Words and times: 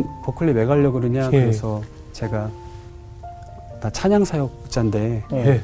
그러면 0.00 0.22
버클리 0.22 0.52
왜 0.52 0.64
가려고 0.64 1.00
그러냐 1.00 1.26
예. 1.26 1.40
그래서 1.40 1.82
제가 2.12 2.50
나 3.80 3.90
찬양 3.90 4.24
사역자인데 4.24 5.24
예. 5.32 5.62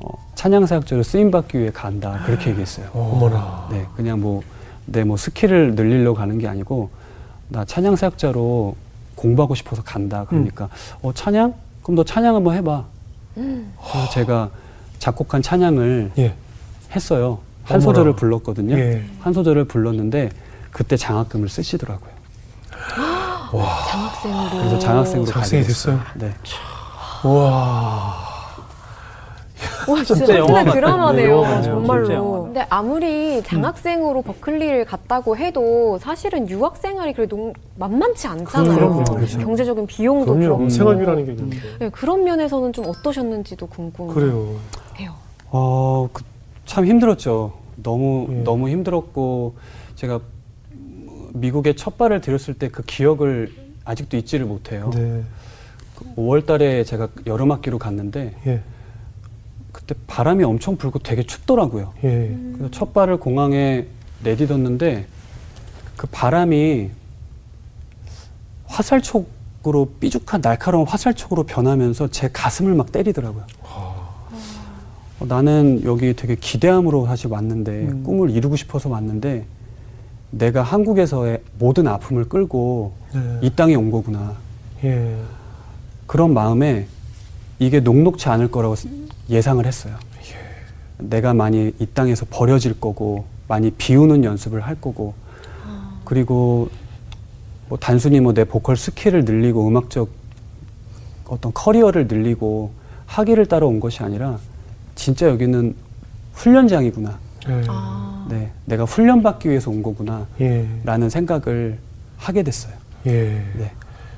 어, 0.00 0.08
찬양 0.34 0.66
사역자로 0.66 1.02
쓰임 1.02 1.30
받기 1.30 1.58
위해 1.58 1.70
간다 1.72 2.20
그렇게 2.24 2.50
얘기했어요. 2.50 2.88
어머나. 2.92 3.68
네, 3.70 3.86
그냥 3.96 4.20
뭐 4.20 4.42
내뭐 4.86 5.16
skill을 5.16 5.74
늘리려고 5.74 6.16
가는 6.16 6.38
게 6.38 6.48
아니고 6.48 6.90
나 7.48 7.64
찬양 7.64 7.96
사역자로 7.96 8.76
공부하고 9.14 9.54
싶어서 9.54 9.82
간다. 9.82 10.24
그러니까 10.28 10.68
어 11.02 11.12
찬양? 11.12 11.54
그럼 11.82 11.96
너 11.96 12.04
찬양 12.04 12.34
한번 12.34 12.56
해봐. 12.56 12.84
그래서 13.34 14.10
제가 14.12 14.50
작곡한 14.98 15.42
찬양을 15.42 16.12
예. 16.18 16.34
했어요. 16.94 17.38
한 17.64 17.76
어머나. 17.76 17.80
소절을 17.80 18.16
불렀거든요. 18.16 18.76
예. 18.76 19.04
한 19.20 19.32
소절을 19.32 19.64
불렀는데 19.64 20.30
그때 20.72 20.96
장학금을 20.96 21.48
쓰시더라고요. 21.48 22.09
장학생으로. 23.58 24.50
그래서 24.50 24.78
장학생으로 24.78 25.24
가게 25.24 25.32
장학생이 25.32 25.62
됐어요. 25.64 26.00
네. 26.14 26.32
와. 27.24 28.30
와, 29.88 30.04
진짜, 30.04 30.38
영화 30.38 30.64
드라마네요. 30.64 31.42
진짜 31.44 31.62
정말로. 31.62 32.12
영화. 32.14 32.40
근데 32.42 32.66
아무리 32.70 33.42
장학생으로 33.42 34.22
버클리를 34.22 34.84
갔다고 34.86 35.36
해도 35.36 35.98
사실은 36.00 36.48
유학 36.48 36.76
생활이 36.76 37.12
그래도 37.12 37.52
만만치 37.76 38.26
않잖아요. 38.26 38.74
그럼요, 38.74 39.04
그렇죠. 39.04 39.38
경제적인 39.38 39.86
비용도 39.86 40.34
그럼요. 40.34 40.56
그렇고. 40.56 40.70
생활비라는 40.70 41.24
게 41.26 41.32
있는데. 41.32 41.58
네, 41.78 41.88
그런 41.90 42.24
면에서는 42.24 42.72
좀 42.72 42.86
어떠셨는지도 42.86 43.66
궁금해요. 43.66 44.14
그래요. 44.14 45.14
어, 45.52 46.08
그, 46.12 46.22
참 46.64 46.86
힘들었죠. 46.86 47.52
너무 47.76 48.28
예. 48.30 48.34
너무 48.44 48.68
힘들었고 48.68 49.56
제가 49.96 50.20
미국에 51.34 51.74
첫 51.74 51.96
발을 51.98 52.20
들였을 52.20 52.54
때 52.54 52.68
그 52.68 52.82
기억을 52.82 53.52
아직도 53.84 54.16
잊지를 54.16 54.46
못해요. 54.46 54.90
네. 54.94 55.22
5월 56.16 56.46
달에 56.46 56.84
제가 56.84 57.08
여름 57.26 57.52
학기로 57.52 57.78
갔는데 57.78 58.34
예. 58.46 58.62
그때 59.72 59.94
바람이 60.06 60.44
엄청 60.44 60.76
불고 60.76 60.98
되게 60.98 61.22
춥더라고요. 61.22 61.92
예. 62.04 62.36
그래서 62.54 62.70
첫 62.70 62.92
발을 62.94 63.18
공항에 63.18 63.86
내딛었는데 64.22 65.06
그 65.96 66.06
바람이 66.10 66.90
화살촉으로 68.66 69.86
삐죽한 70.00 70.40
날카로운 70.40 70.86
화살촉으로 70.86 71.42
변하면서 71.44 72.08
제 72.08 72.28
가슴을 72.32 72.74
막 72.74 72.92
때리더라고요. 72.92 73.44
어, 73.62 75.26
나는 75.26 75.82
여기 75.84 76.14
되게 76.14 76.34
기대함으로 76.34 77.06
사실 77.06 77.28
왔는데 77.28 77.70
음. 77.72 78.04
꿈을 78.04 78.30
이루고 78.30 78.56
싶어서 78.56 78.88
왔는데 78.88 79.44
내가 80.30 80.62
한국에서의 80.62 81.42
모든 81.58 81.88
아픔을 81.88 82.28
끌고 82.28 82.92
네. 83.12 83.38
이 83.42 83.50
땅에 83.50 83.74
온 83.74 83.90
거구나. 83.90 84.34
예. 84.84 85.16
그런 86.06 86.32
마음에 86.32 86.86
이게 87.58 87.80
녹록치 87.80 88.28
않을 88.28 88.50
거라고 88.50 88.74
예상을 89.28 89.64
했어요. 89.64 89.94
내가 90.98 91.34
많이 91.34 91.72
이 91.78 91.86
땅에서 91.86 92.26
버려질 92.28 92.80
거고 92.80 93.24
많이 93.48 93.70
비우는 93.70 94.24
연습을 94.24 94.60
할 94.60 94.80
거고 94.80 95.14
그리고 96.04 96.68
뭐 97.68 97.78
단순히 97.78 98.20
뭐 98.20 98.32
내 98.32 98.44
보컬 98.44 98.76
skill을 98.76 99.24
늘리고 99.24 99.66
음악적 99.66 100.08
어떤 101.26 101.52
커리어를 101.54 102.06
늘리고 102.08 102.72
학위를 103.06 103.46
따러 103.46 103.66
온 103.68 103.80
것이 103.80 104.02
아니라 104.02 104.38
진짜 104.94 105.28
여기는 105.28 105.74
훈련장이구나. 106.34 107.18
예. 107.48 107.62
아. 107.68 108.09
네, 108.30 108.50
내가 108.66 108.84
훈련받기 108.84 109.48
위해서 109.48 109.70
온 109.70 109.82
거구나. 109.82 110.26
예. 110.40 110.66
라는 110.84 111.10
생각을 111.10 111.78
하게 112.16 112.42
됐어요. 112.42 112.72
예. 113.06 113.42
네, 113.56 113.70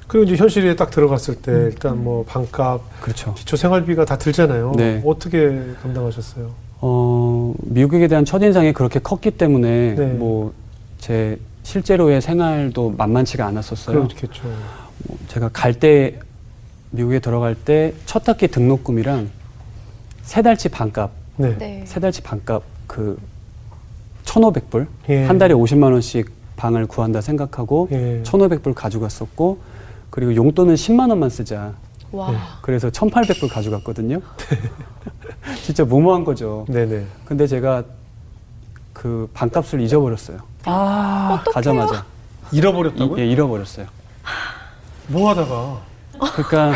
그리고 0.06 0.24
이제 0.24 0.36
현실에 0.36 0.76
딱 0.76 0.90
들어갔을 0.90 1.36
때 1.36 1.52
일단 1.52 2.02
뭐 2.02 2.24
반값, 2.24 2.80
그렇죠. 3.00 3.34
기초 3.34 3.56
생활비가 3.56 4.04
다 4.04 4.18
들잖아요. 4.18 4.72
네. 4.76 5.02
어떻게 5.04 5.62
감당하셨어요? 5.82 6.50
어, 6.80 7.54
미국에 7.62 8.08
대한 8.08 8.24
첫인상이 8.24 8.72
그렇게 8.72 8.98
컸기 8.98 9.30
때문에 9.32 9.94
네. 9.94 10.06
뭐제 10.14 11.38
실제로의 11.62 12.20
생활도 12.20 12.94
만만치가 12.98 13.46
않았었어요. 13.46 14.08
그렇겠죠. 14.08 14.42
뭐 15.06 15.16
제가 15.28 15.48
갈 15.52 15.74
때 15.74 16.18
미국에 16.90 17.20
들어갈 17.20 17.54
때 17.54 17.94
첫 18.04 18.28
학기 18.28 18.48
등록금이랑 18.48 19.30
세 20.22 20.42
달치 20.42 20.68
반값, 20.68 21.10
네. 21.36 21.56
네. 21.58 21.84
세 21.86 22.00
달치 22.00 22.20
반값 22.22 22.62
그 22.86 23.18
1,500불 24.24 24.86
예. 25.08 25.24
한 25.24 25.38
달에 25.38 25.54
50만 25.54 25.92
원씩 25.92 26.30
방을 26.56 26.86
구한다 26.86 27.20
생각하고 27.20 27.88
예. 27.92 28.22
1,500불 28.24 28.74
가져갔었고 28.74 29.58
그리고 30.10 30.34
용돈은 30.34 30.74
10만 30.74 31.08
원만 31.10 31.30
쓰자. 31.30 31.72
와. 32.12 32.30
네. 32.30 32.36
그래서 32.60 32.90
1,800불 32.90 33.50
가져갔거든요. 33.52 34.20
진짜 35.64 35.84
무모한 35.84 36.24
거죠. 36.24 36.66
네네. 36.68 37.04
근데 37.24 37.46
제가 37.46 37.84
그 38.92 39.28
반값을 39.32 39.80
잊어버렸어요. 39.80 40.38
아, 40.64 41.42
가자마자 41.52 42.04
잃어버렸다고요? 42.52 43.16
이- 43.18 43.20
예, 43.20 43.26
잃어버렸어요. 43.32 43.86
뭐 45.08 45.30
하다가? 45.30 45.80
그러니까 46.34 46.72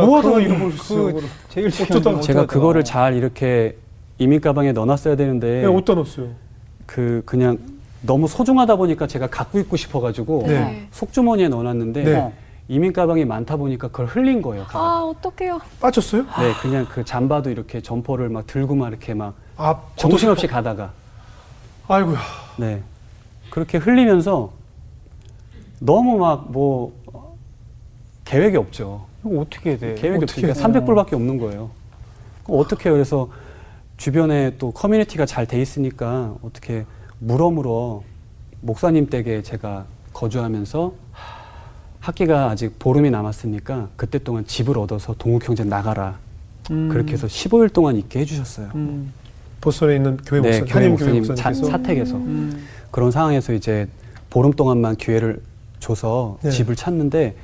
아, 0.00 0.04
뭐 0.04 0.18
하다가 0.18 0.34
그- 0.36 0.40
잃어버렸어요? 0.42 1.14
그? 1.14 1.26
제일 1.48 1.70
중요한 1.70 2.02
건 2.02 2.20
제가. 2.22 2.46
그거를 2.46 2.84
잘 2.84 3.14
이렇게 3.14 3.76
이민 4.18 4.40
가방에 4.40 4.72
넣어놨어야 4.72 5.16
되는데 5.16 5.62
네, 5.62 5.66
어디다 5.66 5.94
넣었어요? 5.94 6.28
그 6.86 7.22
그냥 7.24 7.58
너무 8.02 8.26
소중하다 8.28 8.76
보니까 8.76 9.06
제가 9.06 9.28
갖고 9.28 9.58
있고 9.60 9.76
싶어가지고 9.76 10.44
네. 10.46 10.88
속주머니에 10.90 11.48
넣어놨는데 11.48 12.04
네. 12.04 12.32
이민 12.68 12.92
가방이 12.92 13.24
많다 13.24 13.56
보니까 13.56 13.88
그걸 13.88 14.06
흘린 14.06 14.42
거예요. 14.42 14.64
가방. 14.64 14.84
아, 14.84 15.02
어떡해요. 15.04 15.60
빠졌어요? 15.80 16.22
네, 16.22 16.52
그냥 16.60 16.86
그 16.90 17.04
잠바도 17.04 17.50
이렇게 17.50 17.80
점퍼를 17.80 18.28
막 18.28 18.46
들고 18.46 18.74
막 18.74 18.88
이렇게 18.88 19.14
막 19.14 19.34
아, 19.56 19.80
정신없이 19.96 20.46
가다가 20.46 20.92
아이고야. 21.86 22.18
네 22.58 22.82
그렇게 23.50 23.78
흘리면서 23.78 24.52
너무 25.80 26.18
막 26.18 26.46
뭐 26.48 26.92
계획이 28.24 28.56
없죠. 28.58 29.06
이거 29.24 29.40
어떻게 29.40 29.70
해 29.70 29.78
돼? 29.78 29.94
계획이 29.94 30.24
어떻게 30.24 30.46
없으니까 30.46 30.52
해요? 30.82 30.84
300불밖에 30.84 31.14
없는 31.14 31.38
거예요. 31.38 31.70
그럼 32.44 32.60
어떻게 32.60 32.88
해요? 32.90 32.94
그래서 32.96 33.28
주변에 34.08 34.52
또 34.58 34.70
커뮤니티가 34.70 35.26
잘 35.26 35.44
돼 35.46 35.60
있으니까 35.60 36.34
어떻게 36.42 36.86
물어물어 37.18 38.02
목사님 38.60 39.08
댁에 39.10 39.42
제가 39.42 39.84
거주하면서 40.12 40.92
학기가 42.00 42.48
아직 42.50 42.78
보름이 42.78 43.10
남았으니까 43.10 43.88
그때 43.96 44.18
동안 44.18 44.46
집을 44.46 44.78
얻어서 44.78 45.14
동욱 45.18 45.46
형제 45.46 45.64
나가라. 45.64 46.16
음. 46.70 46.88
그렇게 46.88 47.12
해서 47.14 47.26
15일 47.26 47.72
동안 47.72 47.96
있게 47.96 48.20
해주셨어요. 48.20 48.70
음. 48.76 49.12
보스턴에 49.60 49.96
있는 49.96 50.16
교회 50.18 50.40
네, 50.40 50.60
목사, 50.60 50.74
한임 50.78 50.96
교회 50.96 51.12
목사님 51.14 51.34
자, 51.34 51.52
사택에서 51.52 52.16
음. 52.16 52.64
그런 52.92 53.10
상황에서 53.10 53.52
이제 53.52 53.88
보름 54.30 54.52
동안만 54.52 54.96
기회를 54.96 55.42
줘서 55.80 56.38
네. 56.42 56.50
집을 56.50 56.76
찾는데 56.76 57.34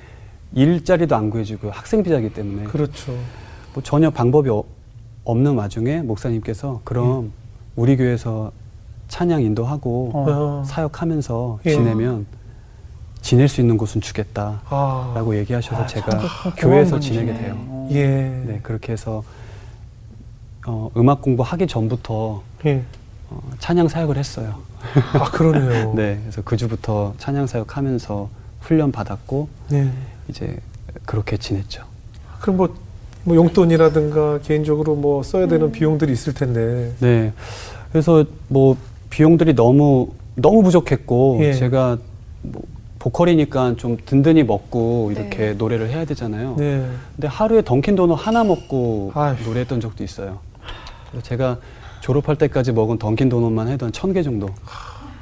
일자리도 0.54 1.16
안 1.16 1.30
구해주고 1.30 1.70
학생 1.70 2.02
비자기 2.04 2.32
때문에 2.32 2.64
그렇죠. 2.64 3.12
뭐 3.72 3.82
전혀 3.82 4.10
방법이 4.10 4.48
어- 4.50 4.62
없는 5.24 5.54
와중에 5.54 6.02
목사님께서 6.02 6.80
그럼 6.84 7.32
우리 7.76 7.96
교회에서 7.96 8.52
찬양 9.08 9.42
인도하고 9.42 10.10
어. 10.14 10.62
아, 10.62 10.64
사역하면서 10.64 11.60
예. 11.66 11.70
지내면 11.72 12.26
지낼 13.20 13.48
수 13.48 13.60
있는 13.60 13.76
곳은 13.76 14.00
주겠다라고 14.00 14.62
아, 14.70 15.36
얘기하셔서 15.36 15.82
아, 15.82 15.86
제가 15.86 16.10
참 16.10 16.52
교회에서 16.56 17.00
지내게. 17.00 17.32
돼요. 17.34 17.54
어. 17.58 17.88
예. 17.92 18.42
네 18.46 18.60
그렇게 18.62 18.92
해서 18.92 19.22
어, 20.66 20.90
음악 20.96 21.22
공부 21.22 21.42
하기 21.42 21.66
전부터 21.66 22.42
예. 22.66 22.82
어, 23.30 23.40
찬양 23.58 23.88
사역을 23.88 24.16
했어요. 24.16 24.58
아, 25.14 25.30
그러네요. 25.30 25.92
네, 25.96 26.18
그래서 26.22 26.42
그 26.42 26.56
주부터 26.56 27.14
찬양 27.18 27.46
사역하면서 27.46 28.28
훈련 28.60 28.92
받았고 28.92 29.48
네. 29.70 29.90
이제 30.28 30.58
그렇게 31.06 31.36
지냈죠. 31.36 31.84
그럼 32.40 32.56
뭐, 32.58 32.76
뭐 33.24 33.36
용돈이라든가 33.36 34.40
개인적으로 34.42 34.94
뭐 34.94 35.22
써야 35.22 35.46
되는 35.48 35.72
비용들이 35.72 36.12
있을 36.12 36.34
텐데. 36.34 36.92
네. 37.00 37.32
그래서 37.90 38.24
뭐 38.48 38.76
비용들이 39.10 39.54
너무 39.54 40.08
너무 40.34 40.62
부족했고 40.62 41.38
예. 41.40 41.52
제가 41.54 41.98
뭐 42.42 42.62
보컬이니까 42.98 43.74
좀 43.76 43.96
든든히 44.04 44.42
먹고 44.44 45.10
이렇게 45.12 45.36
네. 45.38 45.52
노래를 45.54 45.88
해야 45.90 46.04
되잖아요. 46.04 46.56
네. 46.58 46.86
근데 47.16 47.28
하루에 47.28 47.62
던킨 47.62 47.96
도넛 47.96 48.18
하나 48.26 48.44
먹고 48.44 49.12
아휴. 49.14 49.36
노래했던 49.46 49.80
적도 49.80 50.04
있어요. 50.04 50.38
그래서 51.10 51.24
제가 51.26 51.58
졸업할 52.00 52.36
때까지 52.36 52.72
먹은 52.72 52.98
던킨 52.98 53.28
도넛만 53.28 53.68
해도 53.68 53.86
한천개 53.86 54.22
정도. 54.22 54.48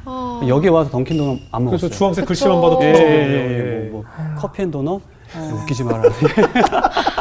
아. 0.05 0.40
여기 0.48 0.69
와서 0.69 0.90
던킨 0.90 1.16
도넛 1.19 1.38
안 1.52 1.64
그래서 1.66 1.87
먹었어요. 1.87 1.90
주황색 1.90 2.25
그쵸. 2.25 2.28
글씨만 2.28 2.60
봐도 2.60 2.78
예, 2.82 2.93
통하거든요. 2.93 3.14
예, 3.14 3.48
예, 3.48 3.84
예. 3.84 3.88
뭐, 3.90 4.02
뭐 4.02 4.05
coffee 4.38 4.62
and 4.62 4.70
donut? 4.70 5.00
어. 5.34 5.60
웃기지 5.62 5.84
마라. 5.84 6.02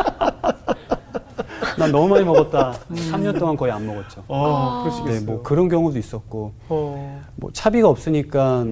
난 1.82 1.92
너무 1.92 2.08
많이 2.10 2.24
먹었다. 2.24 2.74
3년 2.94 3.38
동안 3.40 3.58
거의 3.58 3.72
안 3.72 3.86
먹었죠. 3.88 4.24
아, 4.28 4.82
그러시겠어요. 4.84 5.20
네, 5.20 5.26
뭐 5.26 5.42
그런 5.42 5.68
경우도 5.68 5.98
있었고, 5.98 6.54
어. 6.70 7.22
뭐 7.36 7.52
차비가 7.52 7.90
없으니까 7.90 8.66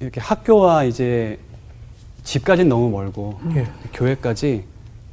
이렇게 0.00 0.20
학교와 0.20 0.84
이제 0.84 1.38
집까지는 2.22 2.68
너무 2.68 2.90
멀고 2.90 3.38
예. 3.56 3.66
교회까지 3.92 4.64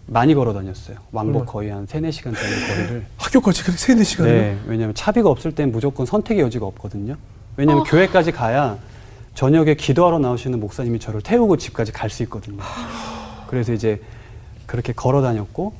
많이 0.05 0.35
걸어 0.35 0.53
다녔어요. 0.53 0.97
왕복 1.11 1.39
얼마나? 1.39 1.51
거의 1.51 1.69
한 1.71 1.87
3, 1.87 2.01
4시간 2.03 2.23
정도 2.25 2.39
거리를. 2.67 3.05
학교까지 3.17 3.63
그렇게 3.63 3.77
세네 3.79 4.03
시간이요? 4.03 4.33
네. 4.35 4.57
왜냐면 4.67 4.93
차비가 4.93 5.27
없을 5.29 5.53
땐 5.55 5.71
무조건 5.71 6.05
선택의 6.05 6.43
여지가 6.43 6.65
없거든요. 6.67 7.15
왜냐면 7.57 7.81
어. 7.81 7.83
교회까지 7.85 8.31
가야 8.33 8.77
저녁에 9.33 9.73
기도하러 9.73 10.19
나오시는 10.19 10.59
목사님이 10.59 10.99
저를 10.99 11.21
태우고 11.21 11.57
집까지 11.57 11.91
갈 11.91 12.09
수 12.11 12.21
있거든요. 12.23 12.61
그래서 13.47 13.73
이제 13.73 13.99
그렇게 14.67 14.93
걸어 14.93 15.21
다녔고 15.23 15.73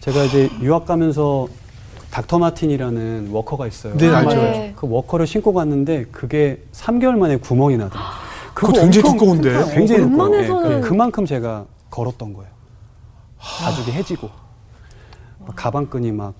제가 0.00 0.24
이제 0.24 0.48
유학 0.60 0.86
가면서 0.86 1.48
닥터 2.10 2.38
마틴이라는 2.38 3.28
워커가 3.30 3.66
있어요. 3.66 3.96
네, 3.96 4.08
아, 4.08 4.18
알죠, 4.18 4.30
네. 4.36 4.72
그 4.76 4.88
워커를 4.88 5.26
신고 5.26 5.52
갔는데 5.52 6.06
그게 6.06 6.62
3개월 6.72 7.16
만에 7.16 7.36
구멍이 7.36 7.76
나더라고요. 7.76 8.10
그거 8.54 8.72
굉장히 8.72 9.12
두꺼운데. 9.12 9.50
굉장히 9.74 10.02
두꺼워요. 10.02 10.32
웬만해서는- 10.42 10.80
그- 10.82 10.88
그만큼 10.88 11.24
제가 11.26 11.66
걸었던 11.90 12.32
거예요. 12.32 12.50
가죽이 13.38 13.92
해지고 13.92 14.28
막 15.46 15.54
가방끈이 15.56 16.12
막 16.12 16.34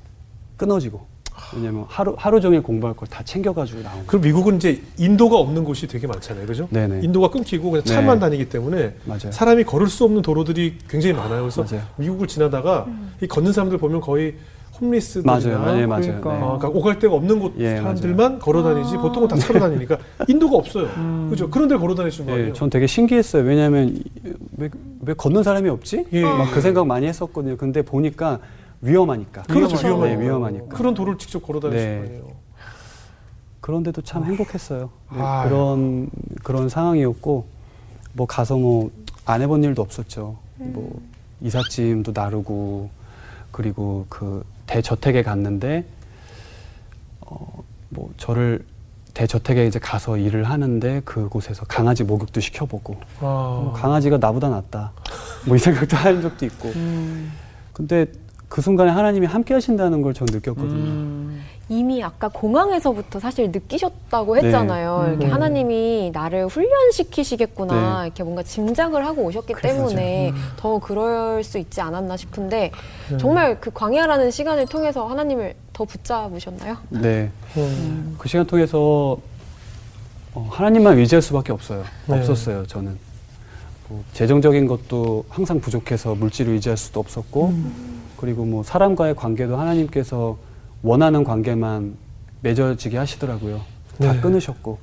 끊어지고 0.56 1.06
왜냐면 1.54 1.84
하루 1.88 2.14
하루 2.16 2.40
종일 2.40 2.62
공부할 2.62 2.94
걸 2.96 3.08
다 3.10 3.22
챙겨가지고 3.24 3.80
나온 3.82 3.92
거예요. 3.94 4.06
그럼 4.06 4.22
미국은 4.22 4.56
이제 4.56 4.82
인도가 4.98 5.36
없는 5.38 5.64
곳이 5.64 5.86
되게 5.88 6.06
많잖아요, 6.06 6.46
그죠? 6.46 6.68
네네. 6.70 7.00
인도가 7.02 7.28
끊기고 7.30 7.70
그냥 7.70 7.84
차만 7.84 8.20
다니기 8.20 8.48
때문에 8.48 8.94
맞아요. 9.04 9.32
사람이 9.32 9.64
걸을 9.64 9.88
수 9.88 10.04
없는 10.04 10.22
도로들이 10.22 10.76
굉장히 10.88 11.14
많아요. 11.16 11.40
그래서 11.42 11.64
맞아요. 11.64 11.82
미국을 11.96 12.26
지나다가 12.28 12.86
이 13.22 13.26
걷는 13.26 13.52
사람들 13.52 13.78
보면 13.78 14.00
거의 14.00 14.34
홈리스들이나 14.80 15.32
맞아요, 15.32 15.76
네, 15.76 15.86
맞아요. 15.86 16.02
그러니까. 16.02 16.32
네. 16.32 16.42
어, 16.42 16.58
그러니까 16.58 16.68
오갈 16.68 16.98
데가 16.98 17.14
없는 17.14 17.38
곳 17.38 17.54
예, 17.58 17.76
사람들만 17.76 18.38
걸어 18.38 18.62
다니지 18.62 18.96
아. 18.96 19.00
보통은 19.02 19.28
다 19.28 19.36
차로 19.36 19.60
다니니까 19.60 19.98
인도가 20.28 20.56
없어요. 20.56 20.86
음. 20.96 21.26
그죠? 21.28 21.50
그런 21.50 21.68
데를 21.68 21.80
걸어 21.80 21.94
다니시는 21.94 22.26
거 22.26 22.32
예, 22.32 22.36
아니에요? 22.38 22.54
전 22.54 22.70
되게 22.70 22.86
신기했어요. 22.86 23.42
왜냐하면 23.42 23.98
왜, 24.56 24.70
왜 25.04 25.14
걷는 25.14 25.42
사람이 25.42 25.68
없지? 25.68 26.06
예. 26.12 26.22
막 26.22 26.50
그 26.52 26.60
생각 26.62 26.86
많이 26.86 27.06
했었거든요. 27.08 27.56
근데 27.58 27.82
보니까 27.82 28.38
위험하니까. 28.82 29.42
그렇죠. 29.42 29.76
위험하니까. 29.86 30.16
네, 30.18 30.24
위험하니까. 30.26 30.76
그런 30.76 30.94
도로를 30.94 31.18
직접 31.18 31.42
걸어 31.42 31.60
다니시는 31.60 31.92
네. 31.92 31.98
거 32.00 32.06
아니에요? 32.06 32.32
그런데도 33.60 34.02
참 34.02 34.24
행복했어요. 34.24 34.90
네, 35.12 35.20
아유. 35.20 35.48
그런 35.48 36.10
그런 36.42 36.68
상황이었고 36.68 37.46
뭐 38.14 38.26
가서 38.26 38.56
뭐 38.56 38.90
안 39.26 39.42
해본 39.42 39.62
일도 39.62 39.80
없었죠. 39.82 40.38
뭐 40.56 41.00
이삿짐도 41.40 42.10
나르고 42.12 42.90
그리고 43.52 44.06
그 44.08 44.44
대저택에 44.66 45.22
갔는데 45.22 45.84
어 47.20 47.62
뭐 47.92 48.08
저를 48.16 48.64
대저택에 49.14 49.66
이제 49.66 49.80
가서 49.80 50.16
일을 50.16 50.44
하는데 50.44 51.00
그곳에서 51.04 51.64
강아지 51.64 52.04
목욕도 52.04 52.40
시켜보고 52.40 52.96
뭐 53.20 53.72
아, 53.74 53.80
강아지가 53.80 54.18
나보다 54.18 54.48
낫다 54.48 54.92
뭐 55.46 55.56
이 55.56 55.58
생각도 55.58 55.96
한 55.96 56.22
적도 56.22 56.46
있고 56.46 56.68
음. 56.68 57.32
근데 57.72 58.06
그 58.50 58.60
순간에 58.60 58.90
하나님이 58.90 59.26
함께 59.28 59.54
하신다는 59.54 60.02
걸전 60.02 60.26
느꼈거든요. 60.28 60.74
음. 60.74 61.40
이미 61.68 62.02
아까 62.02 62.28
공항에서부터 62.28 63.20
사실 63.20 63.52
느끼셨다고 63.52 64.34
네. 64.34 64.42
했잖아요. 64.42 65.04
이렇게 65.06 65.26
음. 65.26 65.32
하나님이 65.32 66.10
나를 66.12 66.48
훈련시키시겠구나 66.48 68.00
네. 68.00 68.06
이렇게 68.06 68.24
뭔가 68.24 68.42
짐작을 68.42 69.06
하고 69.06 69.22
오셨기 69.22 69.52
그래서 69.52 69.76
때문에 69.76 70.32
더 70.56 70.80
그럴 70.80 71.44
수 71.44 71.58
있지 71.58 71.80
않았나 71.80 72.16
싶은데 72.16 72.72
네. 73.10 73.18
정말 73.18 73.60
그 73.60 73.70
광야라는 73.70 74.32
시간을 74.32 74.66
통해서 74.66 75.06
하나님을 75.06 75.54
더 75.72 75.84
붙잡으셨나요? 75.84 76.76
네. 76.88 77.30
음. 77.56 78.16
그 78.18 78.28
시간 78.28 78.44
통해서 78.46 79.16
어, 80.34 80.48
하나님만 80.50 80.98
의지할 80.98 81.22
수밖에 81.22 81.52
없어요. 81.52 81.84
네. 82.06 82.18
없었어요. 82.18 82.66
저는 82.66 82.98
뭐 83.88 84.02
재정적인 84.12 84.66
것도 84.66 85.24
항상 85.28 85.60
부족해서 85.60 86.16
물질을 86.16 86.54
의지할 86.54 86.76
수도 86.76 86.98
없었고, 86.98 87.52
그리고 88.20 88.44
뭐 88.44 88.62
사람과의 88.62 89.16
관계도 89.16 89.56
하나님께서 89.56 90.36
원하는 90.82 91.24
관계만 91.24 91.96
맺어지게 92.42 92.98
하시더라고요. 92.98 93.60
다 93.98 94.12
네. 94.12 94.20
끊으셨고, 94.20 94.78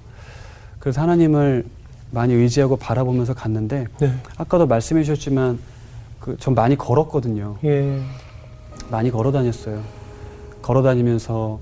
그래서 0.79 1.01
하나님을 1.01 1.65
많이 2.11 2.33
의지하고 2.33 2.77
바라보면서 2.77 3.33
갔는데 3.35 3.85
네. 3.99 4.11
아까도 4.37 4.65
말씀해 4.65 5.03
주셨지만 5.03 5.59
그 6.19 6.35
전 6.39 6.55
많이 6.55 6.75
걸었거든요. 6.75 7.57
예. 7.63 7.99
많이 8.89 9.11
걸어 9.11 9.31
다녔어요. 9.31 9.81
걸어 10.61 10.81
다니면서 10.81 11.59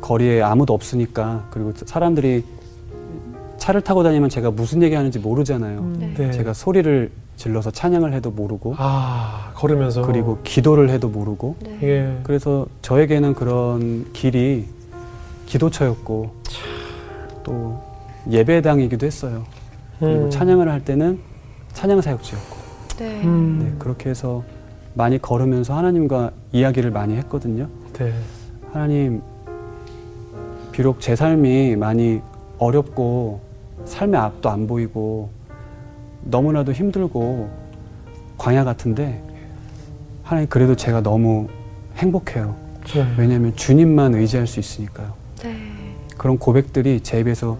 거리에 0.00 0.40
아무도 0.40 0.72
없으니까 0.72 1.46
그리고 1.50 1.72
사람들이 1.74 2.44
차를 3.58 3.80
타고 3.82 4.02
다니면 4.02 4.28
제가 4.30 4.50
무슨 4.50 4.82
얘기 4.82 4.94
하는지 4.94 5.18
모르잖아요. 5.18 5.92
네. 5.98 6.14
네. 6.16 6.30
제가 6.32 6.52
소리를 6.54 7.10
질러서 7.40 7.70
찬양을 7.70 8.12
해도 8.12 8.30
모르고 8.30 8.74
아 8.76 9.52
걸으면서 9.54 10.02
그리고 10.02 10.38
기도를 10.44 10.90
해도 10.90 11.08
모르고 11.08 11.56
네. 11.60 11.78
예. 11.82 12.20
그래서 12.22 12.66
저에게는 12.82 13.32
그런 13.32 14.12
길이 14.12 14.66
기도처였고 15.46 16.34
또 17.42 17.82
예배당이기도 18.28 19.06
했어요. 19.06 19.44
그리고 19.98 20.24
음. 20.24 20.30
찬양을 20.30 20.68
할 20.68 20.84
때는 20.84 21.18
찬양 21.72 22.02
사역지였고 22.02 22.56
네. 22.98 23.22
음. 23.24 23.58
네, 23.62 23.74
그렇게 23.78 24.10
해서 24.10 24.44
많이 24.92 25.18
걸으면서 25.18 25.74
하나님과 25.74 26.32
이야기를 26.52 26.90
많이 26.90 27.16
했거든요. 27.16 27.68
네. 27.94 28.12
하나님, 28.70 29.22
비록 30.72 31.00
제 31.00 31.16
삶이 31.16 31.76
많이 31.76 32.20
어렵고 32.58 33.40
삶의 33.86 34.20
앞도 34.20 34.50
안 34.50 34.66
보이고 34.66 35.39
너무나도 36.22 36.72
힘들고 36.72 37.50
광야 38.38 38.64
같은데 38.64 39.22
하나님 40.22 40.48
그래도 40.48 40.76
제가 40.76 41.02
너무 41.02 41.48
행복해요. 41.96 42.54
네. 42.94 43.14
왜냐하면 43.18 43.54
주님만 43.56 44.14
의지할 44.14 44.46
수 44.46 44.60
있으니까요. 44.60 45.12
네. 45.42 45.56
그런 46.16 46.38
고백들이 46.38 47.00
제 47.00 47.20
입에서 47.20 47.58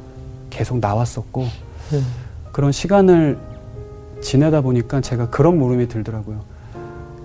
계속 0.51 0.79
나왔었고 0.79 1.43
음. 1.93 2.07
그런 2.53 2.73
시간을 2.73 3.39
지내다 4.21 4.61
보니까 4.61 5.01
제가 5.01 5.31
그런 5.31 5.59
물음이 5.59 5.89
들더라고요. 5.89 6.41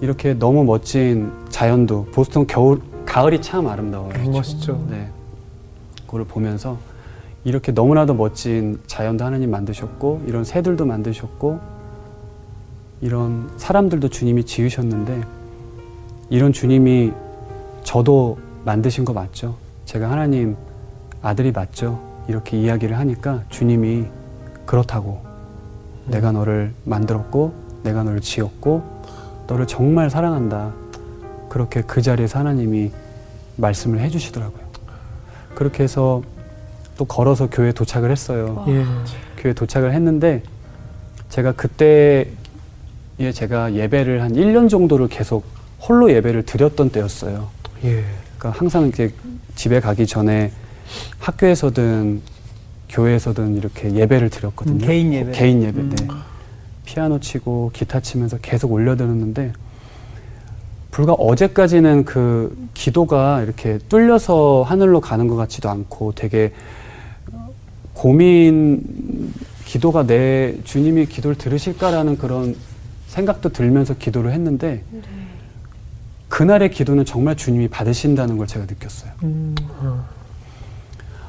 이렇게 0.01 0.33
너무 0.33 0.63
멋진 0.63 1.31
자연도 1.49 2.05
보스턴 2.05 2.47
겨울 2.47 2.81
가을이 3.05 3.41
참 3.41 3.67
아름다워요. 3.67 4.13
음, 4.15 4.31
멋있죠. 4.31 4.86
네. 4.89 5.10
그걸 6.05 6.25
보면서 6.25 6.77
이렇게 7.45 7.71
너무나도 7.71 8.15
멋진 8.15 8.79
자연도 8.87 9.23
하나님 9.23 9.51
만드셨고 9.51 10.23
이런 10.25 10.43
새들도 10.43 10.85
만드셨고 10.85 11.59
이런 13.01 13.51
사람들도 13.57 14.09
주님이 14.09 14.43
지으셨는데 14.45 15.21
이런 16.31 16.51
주님이 16.51 17.13
저도 17.83 18.39
만드신 18.65 19.05
거 19.05 19.13
맞죠? 19.13 19.55
제가 19.85 20.09
하나님 20.09 20.57
아들이 21.21 21.51
맞죠? 21.51 22.01
이렇게 22.27 22.59
이야기를 22.59 22.97
하니까 22.97 23.43
주님이 23.49 24.05
그렇다고 24.65 25.23
내가 26.07 26.31
너를 26.31 26.73
만들었고 26.83 27.53
내가 27.83 28.03
너를 28.03 28.21
지었고 28.21 28.81
너를 29.45 29.67
정말 29.67 30.09
사랑한다. 30.09 30.73
그렇게 31.49 31.83
그 31.83 32.01
자리에서 32.01 32.39
하나님이 32.39 32.91
말씀을 33.57 33.99
해주시더라고요. 33.99 34.65
그렇게 35.53 35.83
해서 35.83 36.23
또 36.97 37.05
걸어서 37.05 37.47
교회 37.49 37.71
도착을 37.71 38.11
했어요. 38.11 38.63
예. 38.67 38.85
교회 39.37 39.53
도착을 39.53 39.93
했는데 39.93 40.43
제가 41.29 41.51
그때에 41.53 42.25
제가 43.33 43.73
예배를 43.73 44.21
한 44.21 44.33
1년 44.33 44.69
정도를 44.69 45.07
계속 45.07 45.45
홀로 45.81 46.11
예배를 46.11 46.43
드렸던 46.43 46.89
때였어요. 46.89 47.47
예. 47.83 48.03
그러니까 48.37 48.59
항상 48.59 48.83
이렇게 48.83 49.11
집에 49.55 49.79
가기 49.79 50.07
전에 50.07 50.51
학교에서든 51.19 52.21
교회에서든 52.89 53.57
이렇게 53.57 53.93
예배를 53.93 54.29
드렸거든요. 54.29 54.75
음, 54.75 54.79
개인 54.79 55.13
예배. 55.13 55.31
개인 55.31 55.63
예배. 55.63 55.81
음. 55.81 55.95
네. 55.95 56.07
피아노 56.85 57.19
치고 57.19 57.71
기타 57.73 57.99
치면서 57.99 58.37
계속 58.41 58.71
올려드렸는데 58.71 59.53
불과 60.91 61.11
어제까지는 61.13 62.05
그 62.05 62.55
기도가 62.73 63.41
이렇게 63.41 63.79
뚫려서 63.89 64.63
하늘로 64.65 65.01
가는 65.01 65.27
것 65.27 65.35
같지도 65.35 65.69
않고 65.69 66.13
되게 66.13 66.53
고민 67.95 68.83
기도가 69.63 70.05
내 70.05 70.55
주님이 70.63 71.07
기도를 71.07 71.37
들으실까라는 71.37 72.17
그런 72.17 72.55
생각도 73.07 73.49
들면서 73.49 73.95
기도를 73.95 74.31
했는데 74.33 74.83
그날의 76.27 76.69
기도는 76.71 77.05
정말 77.05 77.35
주님이 77.35 77.69
받으신다는 77.69 78.37
걸 78.37 78.45
제가 78.45 78.65
느꼈어요. 78.65 79.11
음. 79.23 79.55
어. 79.79 80.05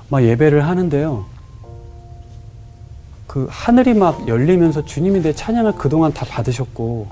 막 0.09 0.23
예배를 0.25 0.67
하는데요. 0.67 1.25
그 3.27 3.47
하늘이 3.49 3.95
막 3.95 4.27
열리면서 4.27 4.85
주님이 4.85 5.23
내 5.23 5.33
찬양을 5.33 5.73
그동안 5.77 6.13
다 6.13 6.27
받으셨고 6.29 7.09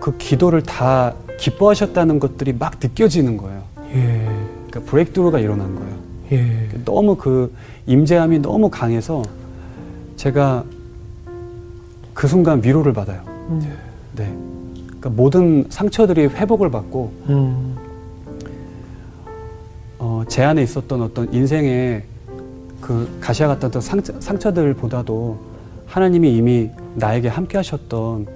그 0.00 0.16
기도를 0.18 0.62
다 0.62 1.14
기뻐하셨다는 1.38 2.18
것들이 2.18 2.52
막 2.52 2.74
느껴지는 2.82 3.36
거예요. 3.36 3.62
예. 3.94 4.28
그러니까 4.68 4.90
브레이크드루가 4.90 5.38
일어난 5.38 5.74
거예요. 5.74 5.96
예. 6.32 6.68
너무 6.84 7.16
그 7.16 7.54
임재함이 7.86 8.40
너무 8.40 8.68
강해서 8.68 9.22
제가 10.16 10.64
그 12.14 12.26
순간 12.26 12.62
위로를 12.62 12.92
받아요. 12.92 13.22
음. 13.26 13.60
네. 14.16 14.32
그러니까 14.86 15.10
모든 15.10 15.66
상처들이 15.68 16.26
회복을 16.26 16.70
받고 16.70 17.12
음. 17.28 17.76
어, 19.98 20.22
제 20.28 20.42
안에 20.44 20.62
있었던 20.62 21.02
어떤 21.02 21.32
인생의 21.32 22.04
그 22.80 23.08
가시와 23.20 23.48
같던 23.50 23.68
어떤 23.68 23.82
상처, 23.82 24.20
상처들보다도 24.20 25.38
하나님이 25.86 26.36
이미 26.36 26.70
나에게 26.94 27.28
함께 27.28 27.56
하셨던 27.58 28.26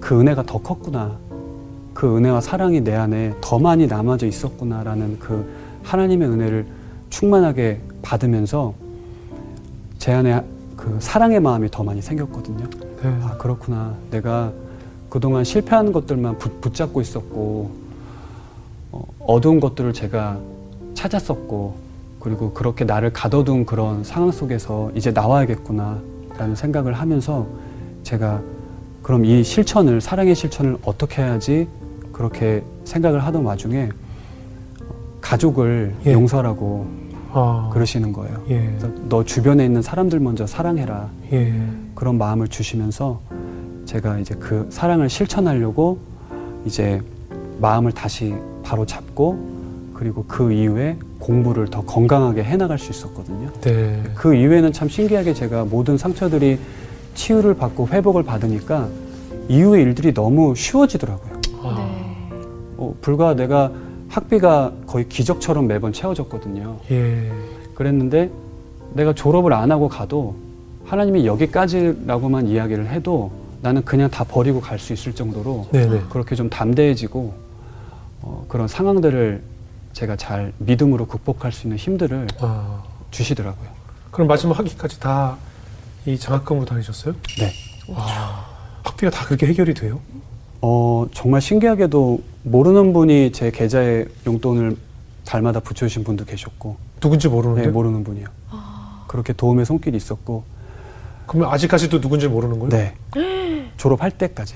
그 0.00 0.20
은혜가 0.20 0.44
더 0.44 0.58
컸구나. 0.58 1.16
그 1.94 2.16
은혜와 2.16 2.40
사랑이 2.40 2.80
내 2.82 2.94
안에 2.94 3.34
더 3.40 3.58
많이 3.58 3.86
남아져 3.86 4.26
있었구나라는 4.26 5.18
그 5.18 5.48
하나님의 5.82 6.28
은혜를 6.28 6.66
충만하게 7.16 7.80
받으면서 8.02 8.74
제 9.98 10.12
안에 10.12 10.44
그 10.76 10.98
사랑의 11.00 11.40
마음이 11.40 11.70
더 11.70 11.82
많이 11.82 12.02
생겼거든요. 12.02 12.68
네. 13.02 13.18
아, 13.22 13.38
그렇구나. 13.38 13.94
내가 14.10 14.52
그동안 15.08 15.42
실패한 15.42 15.92
것들만 15.92 16.36
붙, 16.36 16.60
붙잡고 16.60 17.00
있었고, 17.00 17.70
어, 18.92 19.02
어두운 19.20 19.60
것들을 19.60 19.94
제가 19.94 20.38
찾았었고, 20.92 21.76
그리고 22.20 22.52
그렇게 22.52 22.84
나를 22.84 23.14
가둬둔 23.14 23.64
그런 23.64 24.04
상황 24.04 24.30
속에서 24.30 24.90
이제 24.94 25.10
나와야겠구나, 25.10 25.98
라는 26.36 26.54
생각을 26.54 26.92
하면서 26.92 27.46
제가 28.02 28.42
그럼 29.00 29.24
이 29.24 29.42
실천을, 29.42 30.02
사랑의 30.02 30.34
실천을 30.34 30.76
어떻게 30.84 31.22
해야지 31.22 31.66
그렇게 32.12 32.62
생각을 32.84 33.24
하던 33.24 33.42
와중에 33.42 33.88
가족을 35.22 35.94
예. 36.04 36.12
용서하라고 36.12 37.05
아. 37.36 37.68
그러시는 37.72 38.12
거예요. 38.12 38.42
예. 38.48 38.62
그래서 38.62 38.88
너 39.08 39.22
주변에 39.22 39.64
있는 39.64 39.82
사람들 39.82 40.20
먼저 40.20 40.46
사랑해라. 40.46 41.10
예. 41.32 41.54
그런 41.94 42.16
마음을 42.16 42.48
주시면서 42.48 43.20
제가 43.84 44.18
이제 44.18 44.34
그 44.34 44.66
사랑을 44.70 45.10
실천하려고 45.10 45.98
이제 46.64 47.02
마음을 47.60 47.92
다시 47.92 48.34
바로 48.62 48.86
잡고 48.86 49.56
그리고 49.94 50.24
그 50.26 50.52
이후에 50.52 50.96
공부를 51.18 51.68
더 51.68 51.82
건강하게 51.82 52.42
해나갈 52.42 52.78
수 52.78 52.90
있었거든요. 52.90 53.50
네. 53.60 54.02
그 54.14 54.34
이후에는 54.34 54.72
참 54.72 54.88
신기하게 54.88 55.32
제가 55.32 55.64
모든 55.64 55.96
상처들이 55.96 56.58
치유를 57.14 57.54
받고 57.54 57.88
회복을 57.88 58.22
받으니까 58.22 58.88
이후의 59.48 59.82
일들이 59.84 60.12
너무 60.12 60.54
쉬워지더라고요. 60.54 61.40
아. 61.62 61.74
네. 61.78 62.36
어, 62.76 62.94
불과 63.00 63.34
내가 63.34 63.72
학비가 64.08 64.72
거의 64.86 65.08
기적처럼 65.08 65.66
매번 65.66 65.92
채워졌거든요. 65.92 66.78
예. 66.90 67.30
그랬는데 67.74 68.30
내가 68.94 69.12
졸업을 69.14 69.52
안 69.52 69.70
하고 69.70 69.88
가도 69.88 70.36
하나님이 70.86 71.26
여기까지라고만 71.26 72.46
이야기를 72.48 72.88
해도 72.88 73.30
나는 73.62 73.84
그냥 73.84 74.08
다 74.10 74.24
버리고 74.24 74.60
갈 74.60 74.78
수 74.78 74.92
있을 74.92 75.14
정도로 75.14 75.66
네네. 75.72 76.02
그렇게 76.10 76.34
좀 76.36 76.48
담대해지고 76.48 77.34
어, 78.22 78.44
그런 78.48 78.68
상황들을 78.68 79.42
제가 79.92 80.16
잘 80.16 80.52
믿음으로 80.58 81.06
극복할 81.06 81.52
수 81.52 81.66
있는 81.66 81.76
힘들을 81.78 82.28
아. 82.40 82.82
주시더라고요. 83.10 83.68
그럼 84.10 84.28
마지막 84.28 84.58
학기까지 84.58 85.00
다 85.00 85.36
이 86.08 86.16
장학금으로 86.16 86.64
다니셨어요? 86.66 87.14
네. 87.40 87.52
학비가 88.84 89.10
다 89.10 89.24
그렇게 89.26 89.46
해결이 89.48 89.74
돼요? 89.74 89.98
어, 90.62 91.06
정말 91.12 91.40
신기하게도 91.40 92.20
모르는 92.44 92.92
분이 92.92 93.32
제 93.32 93.50
계좌에 93.50 94.06
용돈을 94.26 94.76
달마다 95.24 95.60
붙여주신 95.60 96.04
분도 96.04 96.24
계셨고, 96.24 96.76
누군지 97.00 97.28
모르는데. 97.28 97.62
네, 97.62 97.68
모르는 97.68 98.04
분이요. 98.04 98.26
그렇게 99.08 99.32
도움의 99.32 99.66
손길이 99.66 99.96
있었고, 99.96 100.44
그러면 101.26 101.52
아직까지도 101.52 102.00
누군지 102.00 102.28
모르는 102.28 102.58
거예요? 102.58 102.68
네. 102.70 102.94
졸업할 103.76 104.10
때까지. 104.12 104.54